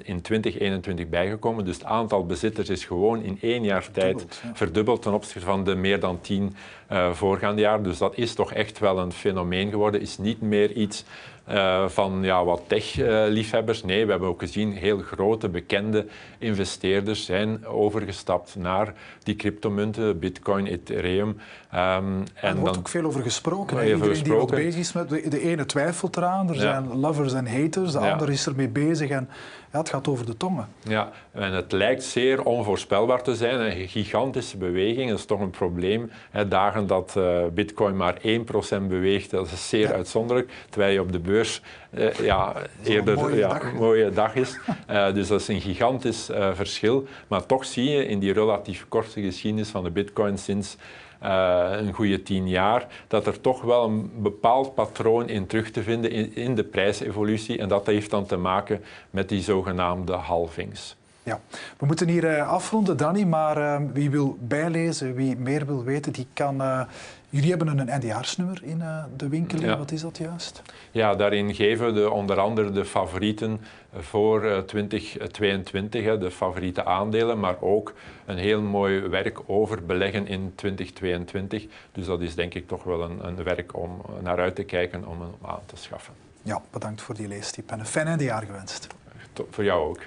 in 0.03 0.21
2021 0.21 1.09
bijgekomen. 1.09 1.65
Dus 1.65 1.75
het 1.75 1.85
aantal 1.85 2.27
bezitters 2.27 2.69
is 2.69 2.85
gewoon 2.85 3.23
in 3.23 3.39
één 3.41 3.65
jaar 3.65 3.91
tijd 3.91 4.43
verdubbeld 4.53 5.03
ten 5.03 5.13
opzichte 5.13 5.47
van 5.47 5.65
de 5.65 5.75
meer 5.75 6.01
dan 6.01 6.21
tien 6.21 6.57
uh, 6.93 7.13
voorgaande 7.13 7.61
jaren. 7.61 7.83
Dus 7.83 7.99
dat 7.99 8.17
is 8.17 8.35
toch 8.35 8.53
echt 8.53 8.79
wel 8.79 8.99
een 8.99 9.13
fenomeen 9.13 9.71
geworden. 9.71 10.01
Is 10.01 10.19
niet 10.19 10.41
meer 10.41 10.73
iets 10.73 11.05
uh, 11.51 11.89
van 11.89 12.19
ja, 12.23 12.45
wat 12.45 12.63
tech-liefhebbers. 12.67 13.83
nee, 13.83 14.05
we 14.05 14.11
hebben 14.11 14.29
ook 14.29 14.41
gezien 14.41 14.73
heel 14.73 14.99
grote 14.99 15.49
bekende 15.49 16.07
investeerders 16.39 17.25
zijn 17.25 17.67
overgestapt 17.67 18.57
naar 18.57 18.95
die 19.23 19.37
cryptomunten, 19.37 20.19
bitcoin, 20.19 20.67
ethereum. 20.67 21.29
Um, 21.29 21.37
en 21.75 22.27
er 22.41 22.55
wordt 22.55 22.65
dan, 22.65 22.77
ook 22.77 22.89
veel 22.89 23.05
over 23.05 23.23
gesproken. 23.23 23.77
Iedereen 23.77 24.09
gesproken. 24.09 24.25
die 24.25 24.35
ook 24.35 24.51
bezig 24.51 24.81
is 24.81 24.93
met... 24.93 25.09
De, 25.09 25.41
ene 25.41 25.67
twijfelt 25.67 26.17
eraan, 26.17 26.49
er 26.49 26.55
zijn 26.55 26.97
lovers 26.97 27.33
en 27.33 27.47
haters, 27.47 27.93
de 27.93 27.99
ja. 27.99 28.13
ander 28.13 28.31
is 28.31 28.47
ermee 28.47 28.69
bezig 28.69 29.11
en 29.11 29.29
ja, 29.75 29.81
het 29.81 29.89
gaat 29.89 30.09
over 30.09 30.27
de 30.27 30.37
tongen. 30.37 30.69
Ja, 30.83 31.11
en 31.33 31.53
het 31.53 31.73
lijkt 31.73 32.03
zeer 32.03 32.43
onvoorspelbaar 32.45 33.23
te 33.23 33.35
zijn. 33.35 33.61
Een 33.61 33.89
gigantische 33.89 34.57
beweging, 34.57 35.09
dat 35.11 35.19
is 35.19 35.25
toch 35.25 35.41
een 35.41 35.51
probleem. 35.51 36.11
dagen 36.49 36.87
dat 36.87 37.15
uh, 37.19 37.47
bitcoin 37.53 37.97
maar 37.97 38.21
1% 38.21 38.21
beweegt, 38.89 39.31
dat 39.31 39.51
is 39.51 39.69
zeer 39.69 39.93
uitzonderlijk. 39.93 40.53
Terwijl 40.71 40.93
je 40.93 41.01
op 41.01 41.13
de 41.13 41.19
beurs 41.19 41.61
uh, 41.91 42.13
ja, 42.13 42.55
eerder 42.85 43.15
een 43.15 43.21
mooie, 43.21 43.37
ja, 43.37 43.49
dag. 43.49 43.73
mooie 43.73 44.11
dag 44.11 44.35
is. 44.35 44.59
Uh, 44.91 45.13
dus 45.15 45.29
dat 45.29 45.41
is 45.41 45.49
een 45.49 45.61
gigantisch 45.61 46.31
verschil. 46.53 47.07
Maar 47.29 47.47
toch 47.47 47.65
zie 47.65 47.91
je 47.91 48.07
in 48.07 48.19
die 48.19 48.33
relatief 48.33 48.87
korte 48.89 49.21
geschiedenis 49.21 49.69
van 49.69 49.85
de 49.85 49.91
bitcoin 49.91 50.39
sinds 50.39 50.77
uh, 51.25 51.71
een 51.71 51.93
goede 51.93 52.23
tien 52.23 52.49
jaar, 52.49 52.87
dat 53.09 53.27
er 53.27 53.41
toch 53.41 53.63
wel 53.63 53.85
een 53.85 54.11
bepaald 54.23 54.75
patroon 54.75 55.29
in 55.29 55.47
terug 55.47 55.71
te 55.71 55.83
vinden 55.83 56.11
in, 56.11 56.35
in 56.35 56.55
de 56.55 56.65
prijsevolutie. 56.65 57.59
En 57.59 57.69
dat 57.69 57.87
heeft 57.87 58.11
dan 58.11 58.27
te 58.27 58.37
maken 58.37 58.85
met 59.11 59.29
die 59.29 59.43
zogenaamde 59.43 60.13
halvings. 60.13 60.97
Ja, 61.25 61.41
we 61.79 61.87
moeten 61.87 62.09
hier 62.09 62.25
uh, 62.25 62.49
afronden, 62.49 62.97
Danny, 62.97 63.23
maar 63.23 63.59
uh, 63.59 63.91
wie 63.93 64.11
wil 64.11 64.37
bijlezen, 64.41 65.15
wie 65.15 65.37
meer 65.37 65.67
wil 65.67 65.85
weten, 65.85 66.13
die 66.13 66.27
kan 66.33 66.87
Jullie 67.35 67.51
hebben 67.51 67.79
een 67.79 67.89
eindejaarsnummer 67.89 68.61
in 68.63 68.83
de 69.17 69.29
winkel. 69.29 69.77
Wat 69.77 69.91
is 69.91 70.01
dat 70.01 70.19
juist? 70.19 70.63
Ja, 70.91 71.15
daarin 71.15 71.55
geven 71.55 71.95
we 71.95 72.11
onder 72.11 72.39
andere 72.39 72.71
de 72.71 72.85
favorieten 72.85 73.61
voor 73.99 74.45
uh, 74.45 74.59
2022, 74.59 76.19
de 76.19 76.31
favoriete 76.31 76.85
aandelen, 76.85 77.41
maar 77.41 77.57
ook 77.61 77.95
een 78.25 78.37
heel 78.37 78.63
mooi 78.63 79.01
werk 79.01 79.41
over 79.47 79.85
beleggen 79.85 80.27
in 80.27 80.53
2022. 80.55 81.67
Dus 81.93 82.07
dat 82.07 82.21
is 82.21 82.35
denk 82.35 82.55
ik 82.55 82.69
toch 82.69 82.85
wel 82.85 83.03
een, 83.03 83.27
een 83.27 83.43
werk 83.43 83.77
om 83.77 84.03
naar 84.23 84.39
uit 84.39 84.55
te 84.55 84.65
kijken 84.65 85.07
om 85.07 85.21
hem 85.21 85.35
aan 85.43 85.61
te 85.67 85.77
schaffen. 85.77 86.15
Ja, 86.43 86.63
bedankt 86.71 87.03
voor 87.03 87.15
die 87.15 87.29
leestip 87.29 87.71
en 87.71 87.79
een 87.79 87.87
fijn 87.87 88.07
eindejaar 88.07 88.43
gewenst. 88.43 88.87
Tot, 89.33 89.47
voor 89.51 89.65
jou 89.65 89.89
ook. 89.89 90.01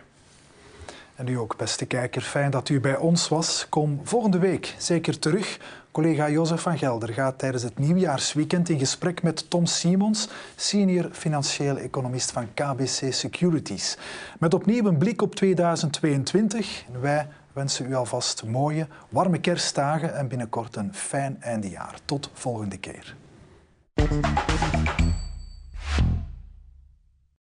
En 1.18 1.28
u 1.28 1.36
ook, 1.38 1.58
beste 1.58 1.86
kijker. 1.86 2.22
Fijn 2.22 2.52
dat 2.52 2.70
u 2.70 2.80
bij 2.80 2.98
ons 2.98 3.28
was. 3.28 3.66
Kom 3.70 4.00
volgende 4.04 4.40
week 4.40 4.76
zeker 4.78 5.20
terug. 5.20 5.60
Collega 5.92 6.30
Jozef 6.30 6.62
van 6.62 6.78
Gelder 6.78 7.14
gaat 7.14 7.40
tijdens 7.40 7.64
het 7.64 7.80
nieuwjaarsweekend 7.80 8.70
in 8.70 8.80
gesprek 8.80 9.24
met 9.24 9.50
Tom 9.50 9.66
Simons, 9.66 10.30
senior 10.56 11.10
financieel 11.12 11.78
economist 11.78 12.32
van 12.32 12.54
KBC 12.54 13.14
Securities. 13.14 13.98
Met 14.40 14.54
opnieuw 14.54 14.86
een 14.86 14.98
blik 14.98 15.22
op 15.22 15.36
2022. 15.36 16.86
wij 17.02 17.28
wensen 17.54 17.90
u 17.90 17.96
alvast 17.96 18.46
mooie, 18.46 18.88
warme 19.10 19.40
kerstdagen 19.40 20.16
en 20.16 20.28
binnenkort 20.28 20.76
een 20.76 20.94
fijn 20.94 21.42
eindejaar. 21.42 22.00
Tot 22.06 22.30
volgende 22.34 22.78
keer. 22.78 23.16